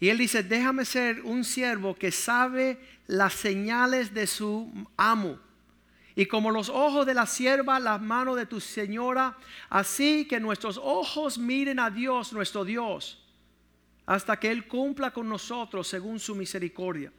Y 0.00 0.08
él 0.08 0.16
dice, 0.16 0.42
déjame 0.42 0.86
ser 0.86 1.20
un 1.20 1.44
siervo 1.44 1.94
que 1.94 2.10
sabe 2.10 2.80
las 3.06 3.34
señales 3.34 4.14
de 4.14 4.26
su 4.26 4.72
amo. 4.96 5.38
Y 6.16 6.24
como 6.24 6.50
los 6.50 6.70
ojos 6.70 7.04
de 7.04 7.12
la 7.12 7.26
sierva, 7.26 7.78
las 7.78 8.00
manos 8.00 8.36
de 8.36 8.46
tu 8.46 8.60
señora, 8.60 9.36
así 9.68 10.24
que 10.24 10.40
nuestros 10.40 10.78
ojos 10.82 11.36
miren 11.38 11.78
a 11.78 11.90
Dios, 11.90 12.32
nuestro 12.32 12.64
Dios, 12.64 13.22
hasta 14.06 14.40
que 14.40 14.50
Él 14.50 14.66
cumpla 14.66 15.12
con 15.12 15.28
nosotros 15.28 15.86
según 15.86 16.18
su 16.18 16.34
misericordia. 16.34 17.12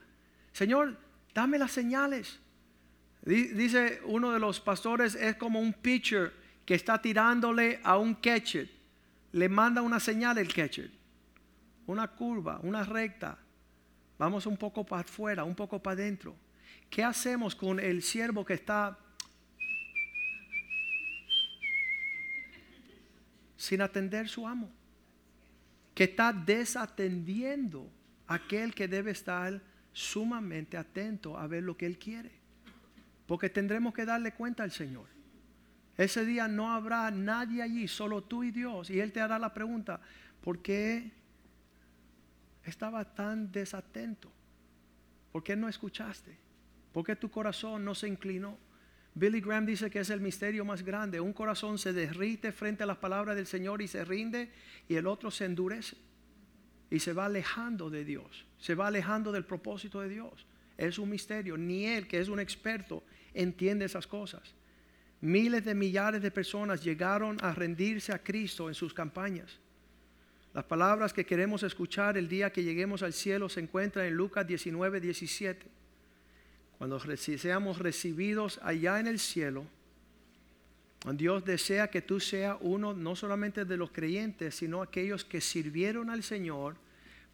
Señor, 0.52 0.98
dame 1.32 1.58
las 1.58 1.70
señales. 1.70 2.40
Dice 3.24 4.02
uno 4.06 4.32
de 4.32 4.40
los 4.40 4.58
pastores, 4.58 5.14
es 5.14 5.36
como 5.36 5.60
un 5.60 5.72
pitcher 5.72 6.32
que 6.66 6.74
está 6.74 7.00
tirándole 7.00 7.80
a 7.84 7.96
un 7.96 8.14
catcher. 8.14 8.68
Le 9.30 9.48
manda 9.48 9.82
una 9.82 10.00
señal 10.00 10.38
el 10.38 10.52
catcher 10.52 11.01
una 11.86 12.08
curva, 12.08 12.60
una 12.62 12.84
recta. 12.84 13.38
Vamos 14.18 14.46
un 14.46 14.56
poco 14.56 14.84
para 14.84 15.02
afuera, 15.02 15.44
un 15.44 15.54
poco 15.54 15.82
para 15.82 15.94
adentro. 15.94 16.36
¿Qué 16.88 17.02
hacemos 17.02 17.54
con 17.54 17.80
el 17.80 18.02
siervo 18.02 18.44
que 18.44 18.54
está 18.54 18.98
sin 23.56 23.80
atender 23.80 24.28
su 24.28 24.46
amo? 24.46 24.70
Que 25.94 26.04
está 26.04 26.32
desatendiendo 26.32 27.90
aquel 28.26 28.74
que 28.74 28.88
debe 28.88 29.10
estar 29.10 29.60
sumamente 29.92 30.76
atento 30.76 31.38
a 31.38 31.46
ver 31.46 31.62
lo 31.62 31.76
que 31.76 31.86
él 31.86 31.98
quiere. 31.98 32.32
Porque 33.26 33.48
tendremos 33.48 33.94
que 33.94 34.04
darle 34.04 34.32
cuenta 34.32 34.62
al 34.62 34.70
Señor. 34.70 35.06
Ese 35.96 36.24
día 36.24 36.48
no 36.48 36.72
habrá 36.72 37.10
nadie 37.10 37.62
allí, 37.62 37.86
solo 37.86 38.22
tú 38.22 38.44
y 38.44 38.50
Dios. 38.50 38.90
Y 38.90 39.00
Él 39.00 39.12
te 39.12 39.20
hará 39.20 39.38
la 39.38 39.52
pregunta, 39.52 40.00
¿por 40.40 40.60
qué 40.60 41.10
estaba 42.64 43.14
tan 43.14 43.50
desatento? 43.50 44.30
¿Por 45.32 45.42
qué 45.42 45.56
no 45.56 45.68
escuchaste? 45.68 46.36
¿Por 46.92 47.04
qué 47.04 47.16
tu 47.16 47.30
corazón 47.30 47.84
no 47.84 47.94
se 47.94 48.08
inclinó? 48.08 48.58
Billy 49.14 49.40
Graham 49.40 49.66
dice 49.66 49.90
que 49.90 50.00
es 50.00 50.10
el 50.10 50.20
misterio 50.20 50.64
más 50.64 50.82
grande. 50.82 51.20
Un 51.20 51.32
corazón 51.32 51.78
se 51.78 51.92
derrite 51.92 52.52
frente 52.52 52.82
a 52.82 52.86
las 52.86 52.98
palabras 52.98 53.36
del 53.36 53.46
Señor 53.46 53.82
y 53.82 53.88
se 53.88 54.04
rinde 54.04 54.50
y 54.88 54.94
el 54.94 55.06
otro 55.06 55.30
se 55.30 55.44
endurece 55.44 55.96
y 56.90 56.98
se 56.98 57.12
va 57.12 57.26
alejando 57.26 57.88
de 57.88 58.04
Dios, 58.04 58.46
se 58.58 58.74
va 58.74 58.88
alejando 58.88 59.32
del 59.32 59.44
propósito 59.44 60.00
de 60.00 60.08
Dios. 60.08 60.46
Es 60.76 60.98
un 60.98 61.08
misterio. 61.08 61.56
Ni 61.56 61.86
él, 61.86 62.06
que 62.06 62.20
es 62.20 62.28
un 62.28 62.40
experto, 62.40 63.02
entiende 63.34 63.84
esas 63.84 64.06
cosas. 64.06 64.54
Miles 65.20 65.64
de 65.64 65.74
millares 65.74 66.20
de 66.20 66.30
personas 66.30 66.82
llegaron 66.82 67.38
a 67.42 67.54
rendirse 67.54 68.12
a 68.12 68.22
Cristo 68.22 68.68
en 68.68 68.74
sus 68.74 68.92
campañas. 68.92 69.58
Las 70.54 70.64
palabras 70.64 71.14
que 71.14 71.24
queremos 71.24 71.62
escuchar 71.62 72.18
el 72.18 72.28
día 72.28 72.52
que 72.52 72.62
lleguemos 72.62 73.02
al 73.02 73.14
cielo 73.14 73.48
se 73.48 73.60
encuentran 73.60 74.04
en 74.04 74.14
Lucas 74.14 74.46
19, 74.46 75.00
17. 75.00 75.66
Cuando 76.76 77.00
seamos 77.00 77.78
recibidos 77.78 78.60
allá 78.62 79.00
en 79.00 79.06
el 79.06 79.18
cielo, 79.18 79.64
Dios 81.14 81.44
desea 81.44 81.88
que 81.88 82.02
tú 82.02 82.20
seas 82.20 82.58
uno 82.60 82.92
no 82.92 83.16
solamente 83.16 83.64
de 83.64 83.76
los 83.78 83.92
creyentes, 83.92 84.56
sino 84.56 84.82
aquellos 84.82 85.24
que 85.24 85.40
sirvieron 85.40 86.10
al 86.10 86.22
Señor 86.22 86.76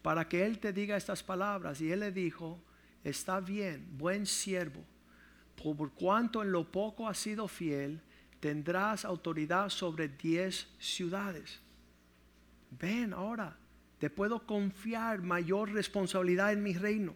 para 0.00 0.28
que 0.28 0.46
Él 0.46 0.60
te 0.60 0.72
diga 0.72 0.96
estas 0.96 1.24
palabras. 1.24 1.80
Y 1.80 1.90
Él 1.90 2.00
le 2.00 2.12
dijo, 2.12 2.60
está 3.02 3.40
bien, 3.40 3.84
buen 3.98 4.26
siervo, 4.26 4.84
por 5.56 5.92
cuanto 5.92 6.42
en 6.42 6.52
lo 6.52 6.70
poco 6.70 7.08
has 7.08 7.18
sido 7.18 7.48
fiel, 7.48 8.00
tendrás 8.38 9.04
autoridad 9.04 9.70
sobre 9.70 10.08
diez 10.08 10.68
ciudades. 10.78 11.60
Ven 12.70 13.12
ahora, 13.12 13.56
te 13.98 14.10
puedo 14.10 14.46
confiar 14.46 15.22
mayor 15.22 15.72
responsabilidad 15.72 16.52
en 16.52 16.62
mi 16.62 16.74
reino. 16.74 17.14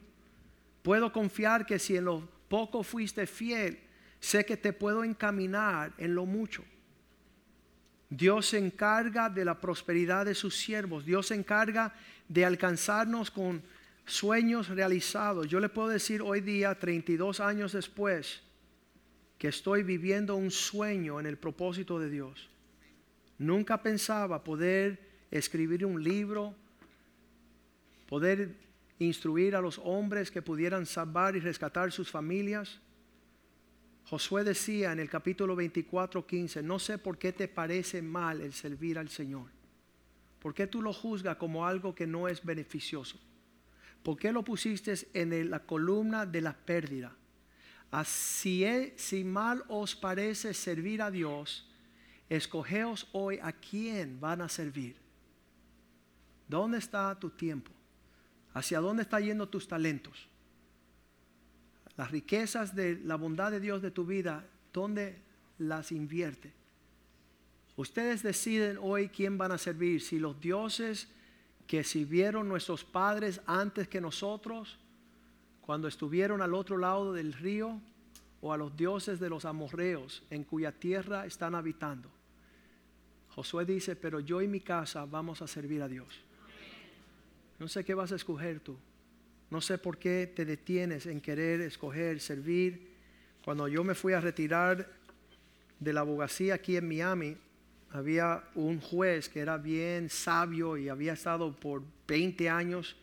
Puedo 0.83 1.13
confiar 1.13 1.65
que 1.65 1.79
si 1.79 1.97
en 1.97 2.07
lo 2.07 2.29
poco 2.49 2.83
fuiste 2.83 3.27
fiel, 3.27 3.79
sé 4.19 4.45
que 4.45 4.57
te 4.57 4.73
puedo 4.73 5.05
encaminar 5.05 5.93
en 5.99 6.15
lo 6.15 6.27
mucho. 6.27 6.65
Dios 8.11 8.47
se 8.47 8.59
encarga 8.59 9.31
de 9.31 9.45
la 9.45 9.61
prosperidad 9.61 10.27
de 10.27 10.35
sus 10.35 10.57
siervos. 10.57 11.07
Dios 11.07 11.29
se 11.29 11.35
encarga 11.35 11.95
de 12.29 12.45
alcanzarnos 12.45 13.31
con 13.31 13.63
sueños 14.05 14.69
realizados. 14.69 15.49
Yo 15.49 15.61
le 15.61 15.69
puedo 15.69 15.89
decir 15.89 16.21
hoy 16.21 16.41
día, 16.41 16.79
32 16.79 17.41
años 17.41 17.73
después, 17.73 18.43
que 19.39 19.49
estoy 19.49 19.83
viviendo 19.83 20.37
un 20.37 20.51
sueño 20.51 21.21
en 21.21 21.27
el 21.27 21.39
propósito 21.39 21.99
de 21.99 22.11
Dios. 22.11 22.51
Nunca 23.39 23.83
pensaba 23.83 24.45
poder 24.45 25.12
escribir 25.33 25.85
un 25.85 26.05
libro, 26.05 26.55
poder 28.07 28.55
instruir 28.99 29.57
a 29.57 29.61
los 29.61 29.81
hombres 29.83 30.31
que 30.31 30.43
pudieran 30.43 30.87
salvar 30.87 31.35
y 31.35 31.41
rescatar 31.41 31.91
sus 31.91 32.11
familias. 32.11 32.81
Josué 34.05 34.45
decía 34.45 34.93
en 34.93 35.01
el 35.01 35.09
capítulo 35.09 35.57
24, 35.57 36.27
15, 36.27 36.63
no 36.63 36.79
sé 36.79 36.99
por 36.99 37.19
qué 37.19 37.33
te 37.33 37.49
parece 37.49 38.03
mal 38.03 38.43
el 38.43 38.53
servir 38.53 38.99
al 38.99 39.09
Señor. 39.09 39.47
¿Por 40.39 40.53
qué 40.55 40.67
tú 40.67 40.83
lo 40.83 40.93
juzgas 40.93 41.37
como 41.37 41.67
algo 41.67 41.95
que 41.95 42.07
no 42.07 42.29
es 42.29 42.45
beneficioso? 42.45 43.19
¿Por 44.03 44.19
qué 44.19 44.33
lo 44.33 44.45
pusiste 44.45 44.95
en 45.15 45.51
la 45.51 45.61
columna 45.61 46.27
de 46.27 46.41
la 46.43 46.53
pérdida? 46.53 47.17
Así 47.91 48.65
es, 48.65 49.01
si 49.01 49.25
mal 49.25 49.65
os 49.69 49.95
parece 49.95 50.53
servir 50.53 51.01
a 51.01 51.11
Dios, 51.11 51.71
escogeos 52.29 53.09
hoy 53.13 53.39
a 53.41 53.53
quién 53.53 54.21
van 54.21 54.43
a 54.43 54.49
servir. 54.49 55.02
¿Dónde 56.53 56.77
está 56.77 57.19
tu 57.19 57.31
tiempo? 57.31 57.73
¿Hacia 58.53 58.79
dónde 58.79 59.05
están 59.05 59.25
yendo 59.25 59.49
tus 59.49 59.67
talentos? 59.67 60.29
Las 61.97 62.11
riquezas 62.11 62.77
de 62.77 63.01
la 63.03 63.17
bondad 63.17 63.51
de 63.51 63.59
Dios 63.59 63.81
de 63.81 63.91
tu 63.91 64.05
vida, 64.05 64.47
¿dónde 64.71 65.17
las 65.57 65.93
invierte? 65.93 66.53
Ustedes 67.75 68.23
deciden 68.23 68.77
hoy 68.83 69.09
quién 69.09 69.39
van 69.39 69.53
a 69.53 69.57
servir, 69.57 70.03
si 70.03 70.19
los 70.19 70.39
dioses 70.43 71.09
que 71.67 71.85
sirvieron 71.85 72.51
nuestros 72.51 72.85
padres 72.85 73.41
antes 73.47 73.89
que 73.89 74.03
nosotros, 74.03 74.79
cuando 75.63 75.89
estuvieron 75.89 76.43
al 76.43 76.53
otro 76.53 76.77
lado 76.77 77.15
del 77.15 77.33
río, 77.33 77.81
o 78.43 78.53
a 78.53 78.59
los 78.59 78.77
dioses 78.77 79.19
de 79.19 79.31
los 79.31 79.47
amorreos 79.47 80.23
en 80.29 80.45
cuya 80.45 80.71
tierra 80.71 81.25
están 81.25 81.55
habitando. 81.55 82.11
Josué 83.31 83.65
dice, 83.65 83.97
pero 83.97 84.21
yo 84.21 84.43
y 84.43 84.49
mi 84.49 84.61
casa 84.61 85.07
vamos 85.07 85.41
a 85.41 85.47
servir 85.47 85.81
a 85.81 85.89
Dios. 85.89 86.23
No 87.63 87.69
sé 87.69 87.85
qué 87.85 87.95
vas 87.95 88.11
a 88.11 88.17
escoger 88.17 88.59
tú. 88.59 88.77
No 89.49 89.61
sé 89.61 89.79
por 89.79 89.97
qué 89.97 90.27
te 90.27 90.45
detienes 90.45 91.07
en 91.07 91.21
querer 91.21 91.61
escoger, 91.61 92.19
servir. 92.19 92.89
Cuando 93.45 93.69
yo 93.69 93.85
me 93.85 93.95
fui 93.95 94.15
a 94.15 94.21
retirar 94.21 94.91
de 95.79 95.93
la 95.93 96.01
abogacía 96.01 96.55
aquí 96.55 96.77
en 96.77 96.89
Miami, 96.89 97.37
había 97.91 98.43
un 98.57 98.81
juez 98.81 99.29
que 99.29 99.39
era 99.39 99.59
bien 99.59 100.11
sabio 100.11 100.77
y 100.77 100.89
había 100.89 101.13
estado 101.13 101.55
por 101.55 101.85
20 102.09 102.51
años 102.51 102.97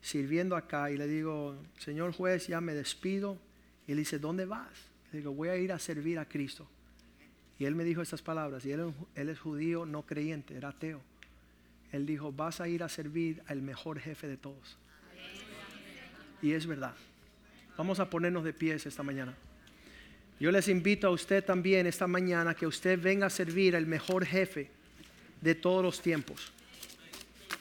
sirviendo 0.00 0.56
acá. 0.56 0.90
Y 0.90 0.96
le 0.96 1.06
digo, 1.06 1.56
señor 1.78 2.14
juez, 2.14 2.48
ya 2.48 2.60
me 2.60 2.74
despido. 2.74 3.38
Y 3.86 3.92
él 3.92 3.98
dice, 3.98 4.18
¿dónde 4.18 4.44
vas? 4.44 4.90
Le 5.12 5.20
digo, 5.20 5.32
voy 5.32 5.50
a 5.50 5.56
ir 5.56 5.70
a 5.70 5.78
servir 5.78 6.18
a 6.18 6.28
Cristo. 6.28 6.66
Y 7.60 7.64
él 7.64 7.76
me 7.76 7.84
dijo 7.84 8.02
estas 8.02 8.22
palabras. 8.22 8.66
Y 8.66 8.72
él, 8.72 8.92
él 9.14 9.28
es 9.28 9.38
judío, 9.38 9.86
no 9.86 10.02
creyente, 10.02 10.56
era 10.56 10.70
ateo. 10.70 11.00
Él 11.94 12.06
dijo, 12.06 12.32
vas 12.32 12.60
a 12.60 12.66
ir 12.66 12.82
a 12.82 12.88
servir 12.88 13.40
al 13.46 13.62
mejor 13.62 14.00
jefe 14.00 14.26
de 14.26 14.36
todos. 14.36 14.76
Y 16.42 16.50
es 16.50 16.66
verdad. 16.66 16.92
Vamos 17.76 18.00
a 18.00 18.10
ponernos 18.10 18.42
de 18.42 18.52
pies 18.52 18.84
esta 18.84 19.04
mañana. 19.04 19.32
Yo 20.40 20.50
les 20.50 20.66
invito 20.66 21.06
a 21.06 21.10
usted 21.10 21.44
también 21.44 21.86
esta 21.86 22.08
mañana 22.08 22.56
que 22.56 22.66
usted 22.66 23.00
venga 23.00 23.26
a 23.26 23.30
servir 23.30 23.76
al 23.76 23.86
mejor 23.86 24.26
jefe 24.26 24.72
de 25.40 25.54
todos 25.54 25.84
los 25.84 26.00
tiempos. 26.00 26.52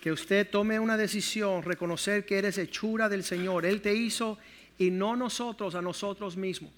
Que 0.02 0.12
usted 0.12 0.50
tome 0.50 0.80
una 0.80 0.98
decisión, 0.98 1.62
reconocer 1.62 2.26
que 2.26 2.39
eres 2.39 2.58
hechura 2.58 3.10
del 3.10 3.24
Señor. 3.24 3.67
Él 3.67 3.84
te 3.84 3.93
hizo 3.93 4.39
y 4.80 4.89
no 4.89 5.15
nosotros 5.15 5.76
a 5.76 5.82
nosotros 5.84 6.38
mismos. 6.38 6.72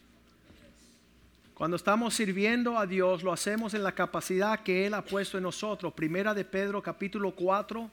Cuando 1.56 1.78
estamos 1.78 2.14
sirviendo 2.14 2.78
a 2.78 2.86
Dios, 2.86 3.24
lo 3.24 3.32
hacemos 3.32 3.74
en 3.74 3.82
la 3.82 3.94
capacidad 3.94 4.60
que 4.60 4.86
Él 4.86 4.94
ha 4.94 5.02
puesto 5.02 5.38
en 5.38 5.44
nosotros. 5.44 5.94
Primera 5.94 6.34
de 6.34 6.44
Pedro 6.44 6.84
capítulo 6.84 7.32
4, 7.32 7.90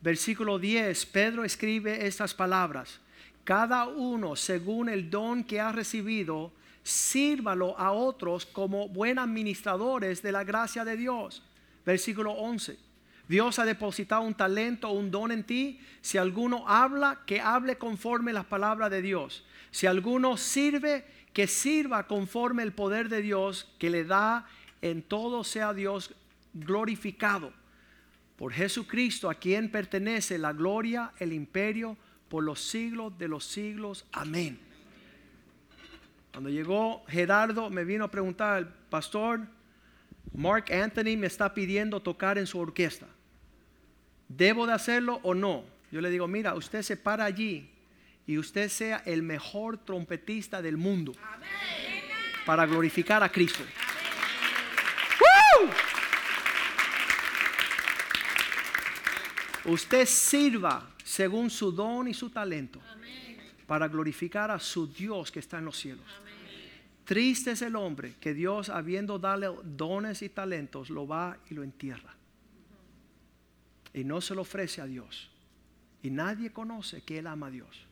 versículo 0.00 0.56
10, 0.56 1.06
Pedro 1.06 1.42
escribe 1.42 2.06
estas 2.06 2.32
palabras. 2.32 3.00
Cada 3.42 3.88
uno, 3.88 4.36
según 4.36 4.88
el 4.88 5.10
don 5.10 5.42
que 5.42 5.60
ha 5.60 5.72
recibido, 5.72 6.52
sírvalo 6.84 7.76
a 7.76 7.90
otros 7.90 8.46
como 8.46 8.88
buenos 8.88 9.24
administradores 9.24 10.22
de 10.22 10.30
la 10.30 10.44
gracia 10.44 10.84
de 10.84 10.96
Dios. 10.96 11.42
Versículo 11.84 12.30
11. 12.30 12.78
Dios 13.26 13.58
ha 13.58 13.64
depositado 13.64 14.22
un 14.22 14.34
talento, 14.34 14.90
un 14.92 15.10
don 15.10 15.32
en 15.32 15.42
ti. 15.42 15.80
Si 16.02 16.18
alguno 16.18 16.68
habla, 16.68 17.22
que 17.26 17.40
hable 17.40 17.78
conforme 17.78 18.32
las 18.32 18.44
palabras 18.44 18.92
de 18.92 19.02
Dios. 19.02 19.44
Si 19.72 19.86
alguno 19.86 20.36
sirve, 20.36 21.04
que 21.32 21.46
sirva 21.46 22.06
conforme 22.06 22.62
el 22.62 22.72
poder 22.72 23.08
de 23.08 23.22
Dios 23.22 23.72
que 23.78 23.90
le 23.90 24.04
da 24.04 24.46
en 24.82 25.02
todo 25.02 25.44
sea 25.44 25.72
Dios 25.72 26.14
glorificado. 26.52 27.52
Por 28.36 28.52
Jesucristo, 28.52 29.30
a 29.30 29.34
quien 29.34 29.70
pertenece 29.70 30.36
la 30.38 30.52
gloria, 30.52 31.12
el 31.18 31.32
imperio, 31.32 31.96
por 32.28 32.42
los 32.42 32.60
siglos 32.60 33.16
de 33.18 33.28
los 33.28 33.44
siglos. 33.44 34.04
Amén. 34.12 34.58
Cuando 36.32 36.50
llegó 36.50 37.04
Gerardo, 37.06 37.70
me 37.70 37.84
vino 37.84 38.04
a 38.04 38.10
preguntar, 38.10 38.74
pastor, 38.88 39.40
Mark 40.34 40.72
Anthony 40.72 41.16
me 41.16 41.26
está 41.26 41.52
pidiendo 41.52 42.00
tocar 42.00 42.38
en 42.38 42.46
su 42.46 42.58
orquesta. 42.58 43.06
¿Debo 44.28 44.66
de 44.66 44.72
hacerlo 44.72 45.20
o 45.22 45.34
no? 45.34 45.64
Yo 45.90 46.00
le 46.00 46.08
digo, 46.08 46.26
mira, 46.26 46.54
usted 46.54 46.82
se 46.82 46.96
para 46.96 47.24
allí 47.24 47.71
y 48.26 48.38
usted 48.38 48.68
sea 48.68 49.02
el 49.04 49.22
mejor 49.22 49.78
trompetista 49.78 50.62
del 50.62 50.76
mundo 50.76 51.12
para 52.46 52.66
glorificar 52.66 53.22
a 53.22 53.30
Cristo. 53.30 53.64
Usted 59.64 60.06
sirva 60.06 60.90
según 61.04 61.48
su 61.50 61.70
don 61.70 62.08
y 62.08 62.14
su 62.14 62.30
talento 62.30 62.80
para 63.66 63.86
glorificar 63.88 64.50
a 64.50 64.58
su 64.58 64.86
Dios 64.86 65.30
que 65.30 65.38
está 65.38 65.58
en 65.58 65.66
los 65.66 65.78
cielos. 65.78 66.06
Triste 67.04 67.52
es 67.52 67.62
el 67.62 67.76
hombre 67.76 68.14
que 68.20 68.34
Dios, 68.34 68.68
habiendo 68.68 69.18
dado 69.18 69.60
dones 69.64 70.22
y 70.22 70.28
talentos, 70.28 70.90
lo 70.90 71.06
va 71.06 71.36
y 71.50 71.54
lo 71.54 71.62
entierra. 71.62 72.14
Y 73.92 74.04
no 74.04 74.20
se 74.20 74.34
lo 74.34 74.42
ofrece 74.42 74.80
a 74.80 74.86
Dios. 74.86 75.30
Y 76.02 76.10
nadie 76.10 76.52
conoce 76.52 77.02
que 77.02 77.18
Él 77.18 77.26
ama 77.26 77.48
a 77.48 77.50
Dios. 77.50 77.86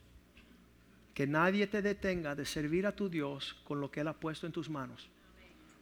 Que 1.14 1.26
nadie 1.26 1.66
te 1.66 1.82
detenga 1.82 2.34
de 2.34 2.44
servir 2.44 2.86
a 2.86 2.94
tu 2.94 3.08
Dios 3.08 3.60
con 3.64 3.80
lo 3.80 3.90
que 3.90 4.00
Él 4.00 4.08
ha 4.08 4.14
puesto 4.14 4.46
en 4.46 4.52
tus 4.52 4.70
manos. 4.70 5.10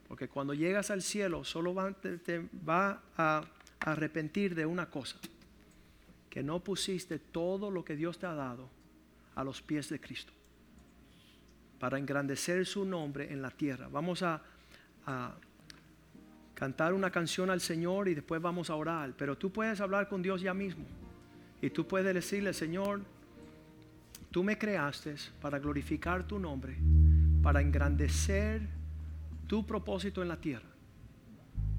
Porque 0.08 0.28
cuando 0.28 0.54
llegas 0.54 0.90
al 0.90 1.02
cielo 1.02 1.44
solo 1.44 1.74
va, 1.74 1.92
te, 1.92 2.48
va 2.66 3.02
a 3.16 3.44
arrepentir 3.80 4.54
de 4.54 4.64
una 4.64 4.88
cosa. 4.88 5.18
Que 6.30 6.42
no 6.42 6.60
pusiste 6.60 7.18
todo 7.18 7.70
lo 7.70 7.84
que 7.84 7.94
Dios 7.94 8.18
te 8.18 8.26
ha 8.26 8.34
dado 8.34 8.68
a 9.34 9.44
los 9.44 9.60
pies 9.60 9.88
de 9.90 10.00
Cristo. 10.00 10.32
Para 11.78 11.98
engrandecer 11.98 12.64
su 12.66 12.84
nombre 12.84 13.32
en 13.32 13.42
la 13.42 13.50
tierra. 13.50 13.88
Vamos 13.88 14.22
a, 14.22 14.42
a 15.06 15.34
cantar 16.54 16.92
una 16.92 17.10
canción 17.10 17.50
al 17.50 17.60
Señor 17.60 18.08
y 18.08 18.14
después 18.14 18.40
vamos 18.40 18.70
a 18.70 18.74
orar. 18.74 19.12
Pero 19.16 19.36
tú 19.36 19.52
puedes 19.52 19.80
hablar 19.80 20.08
con 20.08 20.22
Dios 20.22 20.40
ya 20.40 20.54
mismo. 20.54 20.86
Y 21.60 21.70
tú 21.70 21.86
puedes 21.86 22.14
decirle, 22.14 22.52
Señor, 22.52 23.02
Tú 24.30 24.44
me 24.44 24.58
creaste 24.58 25.14
para 25.40 25.58
glorificar 25.58 26.26
tu 26.26 26.38
nombre, 26.38 26.76
para 27.42 27.62
engrandecer 27.62 28.68
tu 29.46 29.66
propósito 29.66 30.20
en 30.20 30.28
la 30.28 30.38
tierra. 30.38 30.68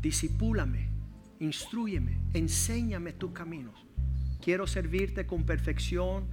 Disipúlame, 0.02 0.90
instruyeme, 1.40 2.18
enséñame 2.34 3.14
tus 3.14 3.32
caminos. 3.32 3.86
Quiero 4.42 4.66
servirte 4.66 5.28
con 5.28 5.44
perfección, 5.44 6.26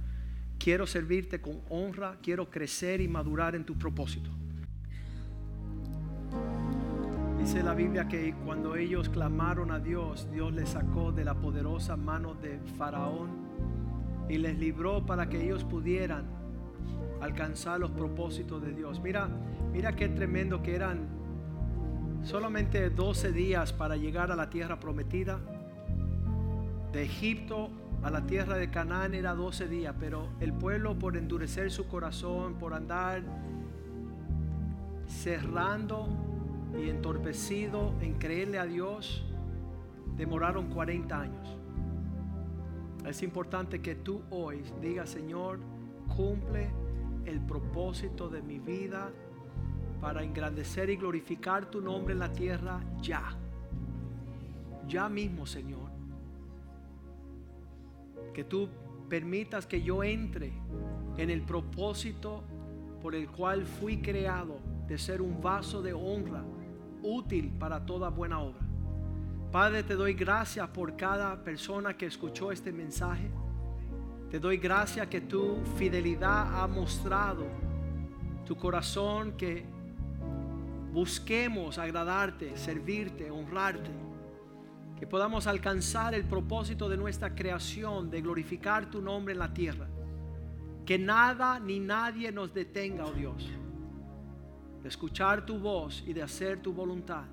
quiero 0.57 0.87
servirte 0.87 1.39
con 1.39 1.61
honra, 1.69 2.17
quiero 2.23 2.49
crecer 2.49 2.99
y 2.99 3.07
madurar 3.07 3.55
en 3.55 3.63
tu 3.63 3.77
propósito. 3.77 4.31
Dice 7.37 7.61
la 7.61 7.75
Biblia 7.75 8.07
que 8.07 8.33
cuando 8.43 8.75
ellos 8.75 9.09
clamaron 9.09 9.71
a 9.71 9.79
Dios, 9.79 10.27
Dios 10.31 10.51
les 10.51 10.69
sacó 10.69 11.11
de 11.11 11.23
la 11.23 11.35
poderosa 11.35 11.95
mano 11.95 12.33
de 12.33 12.59
Faraón 12.77 13.47
y 14.29 14.37
les 14.37 14.57
libró 14.57 15.05
para 15.05 15.29
que 15.29 15.43
ellos 15.43 15.63
pudieran 15.63 16.25
alcanzar 17.21 17.79
los 17.79 17.91
propósitos 17.91 18.61
de 18.61 18.73
Dios. 18.73 19.01
Mira, 19.01 19.29
mira 19.71 19.95
qué 19.95 20.09
tremendo 20.09 20.61
que 20.61 20.75
eran 20.75 21.07
solamente 22.23 22.89
12 22.89 23.31
días 23.31 23.73
para 23.73 23.95
llegar 23.95 24.31
a 24.31 24.35
la 24.35 24.49
tierra 24.49 24.79
prometida. 24.79 25.39
De 26.91 27.03
Egipto 27.03 27.69
a 28.03 28.09
la 28.09 28.25
tierra 28.25 28.55
de 28.57 28.69
Canaán 28.69 29.13
era 29.13 29.33
12 29.33 29.67
días, 29.67 29.95
pero 29.99 30.29
el 30.39 30.53
pueblo 30.53 30.97
por 30.97 31.17
endurecer 31.17 31.71
su 31.71 31.87
corazón, 31.87 32.55
por 32.55 32.73
andar 32.73 33.23
cerrando 35.07 36.07
y 36.77 36.89
entorpecido 36.89 37.93
en 38.01 38.13
creerle 38.13 38.59
a 38.59 38.65
Dios, 38.65 39.25
demoraron 40.15 40.67
40 40.69 41.19
años. 41.19 41.57
Es 43.07 43.23
importante 43.23 43.81
que 43.81 43.95
tú 43.95 44.21
hoy 44.31 44.61
digas, 44.81 45.09
Señor, 45.09 45.59
cumple 46.13 46.69
el 47.25 47.39
propósito 47.39 48.27
de 48.27 48.41
mi 48.41 48.59
vida 48.59 49.11
para 50.01 50.23
engrandecer 50.23 50.89
y 50.89 50.97
glorificar 50.97 51.71
tu 51.71 51.79
nombre 51.79 52.13
en 52.13 52.19
la 52.19 52.33
tierra 52.33 52.81
ya. 53.01 53.23
Ya 54.89 55.07
mismo, 55.07 55.45
Señor. 55.45 55.89
Que 58.33 58.43
tú 58.43 58.67
permitas 59.07 59.65
que 59.65 59.81
yo 59.81 60.03
entre 60.03 60.51
en 61.15 61.29
el 61.29 61.43
propósito 61.43 62.43
por 63.01 63.15
el 63.15 63.29
cual 63.29 63.65
fui 63.65 64.01
creado 64.01 64.59
de 64.85 64.97
ser 64.97 65.21
un 65.21 65.41
vaso 65.41 65.81
de 65.81 65.93
honra 65.93 66.43
útil 67.01 67.53
para 67.57 67.85
toda 67.85 68.09
buena 68.09 68.39
obra. 68.41 68.66
Padre, 69.51 69.83
te 69.83 69.95
doy 69.95 70.13
gracias 70.13 70.67
por 70.69 70.95
cada 70.97 71.43
persona 71.43 71.95
que 71.95 72.05
escuchó 72.05 72.51
este 72.51 72.71
mensaje. 72.71 73.29
Te 74.29 74.39
doy 74.39 74.57
gracias 74.57 75.07
que 75.07 75.21
tu 75.21 75.57
fidelidad 75.77 76.61
ha 76.61 76.67
mostrado 76.67 77.45
tu 78.45 78.55
corazón 78.55 79.33
que 79.33 79.65
busquemos 80.91 81.77
agradarte, 81.77 82.57
servirte, 82.57 83.31
honrarte. 83.31 83.91
Que 84.99 85.07
podamos 85.07 85.47
alcanzar 85.47 86.13
el 86.13 86.23
propósito 86.25 86.89
de 86.89 86.97
nuestra 86.97 87.35
creación, 87.35 88.09
de 88.09 88.21
glorificar 88.21 88.89
tu 88.89 89.01
nombre 89.01 89.33
en 89.33 89.39
la 89.39 89.53
tierra. 89.53 89.87
Que 90.85 90.97
nada 90.97 91.59
ni 91.59 91.79
nadie 91.79 92.31
nos 92.31 92.53
detenga, 92.53 93.05
oh 93.05 93.11
Dios 93.11 93.47
de 94.81 94.89
escuchar 94.89 95.45
tu 95.45 95.59
voz 95.59 96.03
y 96.05 96.13
de 96.13 96.23
hacer 96.23 96.61
tu 96.61 96.73
voluntad, 96.73 97.25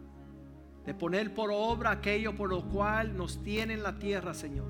de 0.84 0.94
poner 0.94 1.34
por 1.34 1.50
obra 1.52 1.92
aquello 1.92 2.34
por 2.34 2.50
lo 2.50 2.62
cual 2.68 3.16
nos 3.16 3.42
tiene 3.42 3.74
en 3.74 3.82
la 3.82 3.98
tierra, 3.98 4.34
Señor. 4.34 4.66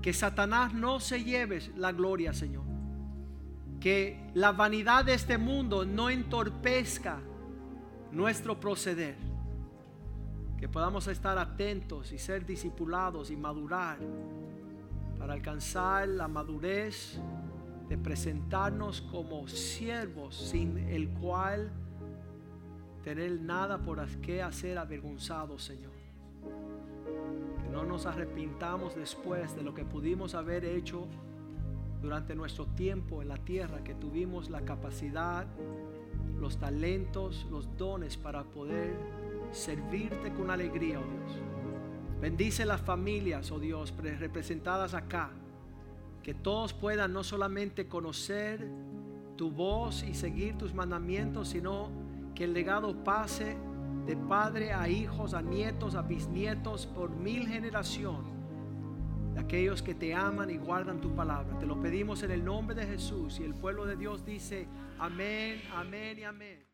Que 0.00 0.12
Satanás 0.12 0.72
no 0.72 1.00
se 1.00 1.22
lleve 1.22 1.60
la 1.76 1.92
gloria, 1.92 2.32
Señor. 2.32 2.64
Que 3.78 4.30
la 4.34 4.52
vanidad 4.52 5.04
de 5.04 5.14
este 5.14 5.38
mundo 5.38 5.84
no 5.84 6.08
entorpezca 6.08 7.20
nuestro 8.10 8.58
proceder. 8.58 9.16
Que 10.56 10.68
podamos 10.68 11.08
estar 11.08 11.38
atentos 11.38 12.12
y 12.12 12.18
ser 12.18 12.46
discipulados 12.46 13.30
y 13.30 13.36
madurar 13.36 13.98
para 15.18 15.34
alcanzar 15.34 16.08
la 16.08 16.26
madurez 16.26 17.20
de 17.88 17.98
presentarnos 17.98 19.02
como 19.02 19.46
siervos 19.46 20.34
sin 20.34 20.78
el 20.78 21.10
cual 21.10 21.70
tener 23.02 23.40
nada 23.40 23.78
por 23.78 24.04
qué 24.20 24.42
hacer 24.42 24.78
avergonzado, 24.78 25.58
Señor. 25.58 25.92
Que 27.62 27.68
no 27.68 27.84
nos 27.84 28.06
arrepintamos 28.06 28.94
después 28.94 29.54
de 29.54 29.62
lo 29.62 29.74
que 29.74 29.84
pudimos 29.84 30.34
haber 30.34 30.64
hecho 30.64 31.06
durante 32.00 32.34
nuestro 32.34 32.66
tiempo 32.66 33.22
en 33.22 33.28
la 33.28 33.36
tierra, 33.36 33.84
que 33.84 33.94
tuvimos 33.94 34.50
la 34.50 34.62
capacidad, 34.62 35.46
los 36.38 36.58
talentos, 36.58 37.46
los 37.50 37.76
dones 37.76 38.16
para 38.16 38.42
poder 38.44 38.96
servirte 39.52 40.32
con 40.32 40.50
alegría, 40.50 40.98
oh 40.98 41.04
Dios. 41.04 41.42
Bendice 42.20 42.64
las 42.64 42.80
familias, 42.80 43.50
oh 43.50 43.58
Dios, 43.58 43.94
representadas 44.00 44.94
acá 44.94 45.30
que 46.22 46.34
todos 46.34 46.72
puedan 46.72 47.12
no 47.12 47.24
solamente 47.24 47.88
conocer 47.88 48.68
tu 49.36 49.50
voz 49.50 50.04
y 50.04 50.14
seguir 50.14 50.56
tus 50.56 50.72
mandamientos, 50.72 51.48
sino 51.48 51.90
que 52.34 52.44
el 52.44 52.52
legado 52.52 53.04
pase 53.04 53.56
de 54.06 54.16
padre 54.16 54.72
a 54.72 54.88
hijos, 54.88 55.34
a 55.34 55.42
nietos, 55.42 55.94
a 55.94 56.02
bisnietos, 56.02 56.86
por 56.86 57.10
mil 57.10 57.46
generaciones, 57.46 58.32
de 59.34 59.40
aquellos 59.40 59.82
que 59.82 59.94
te 59.94 60.14
aman 60.14 60.50
y 60.50 60.56
guardan 60.56 61.00
tu 61.00 61.14
palabra. 61.14 61.58
Te 61.58 61.66
lo 61.66 61.80
pedimos 61.80 62.22
en 62.22 62.32
el 62.32 62.44
nombre 62.44 62.74
de 62.74 62.86
Jesús 62.86 63.38
y 63.40 63.44
el 63.44 63.54
pueblo 63.54 63.86
de 63.86 63.96
Dios 63.96 64.24
dice, 64.24 64.66
amén, 64.98 65.62
amén 65.74 66.18
y 66.18 66.24
amén. 66.24 66.71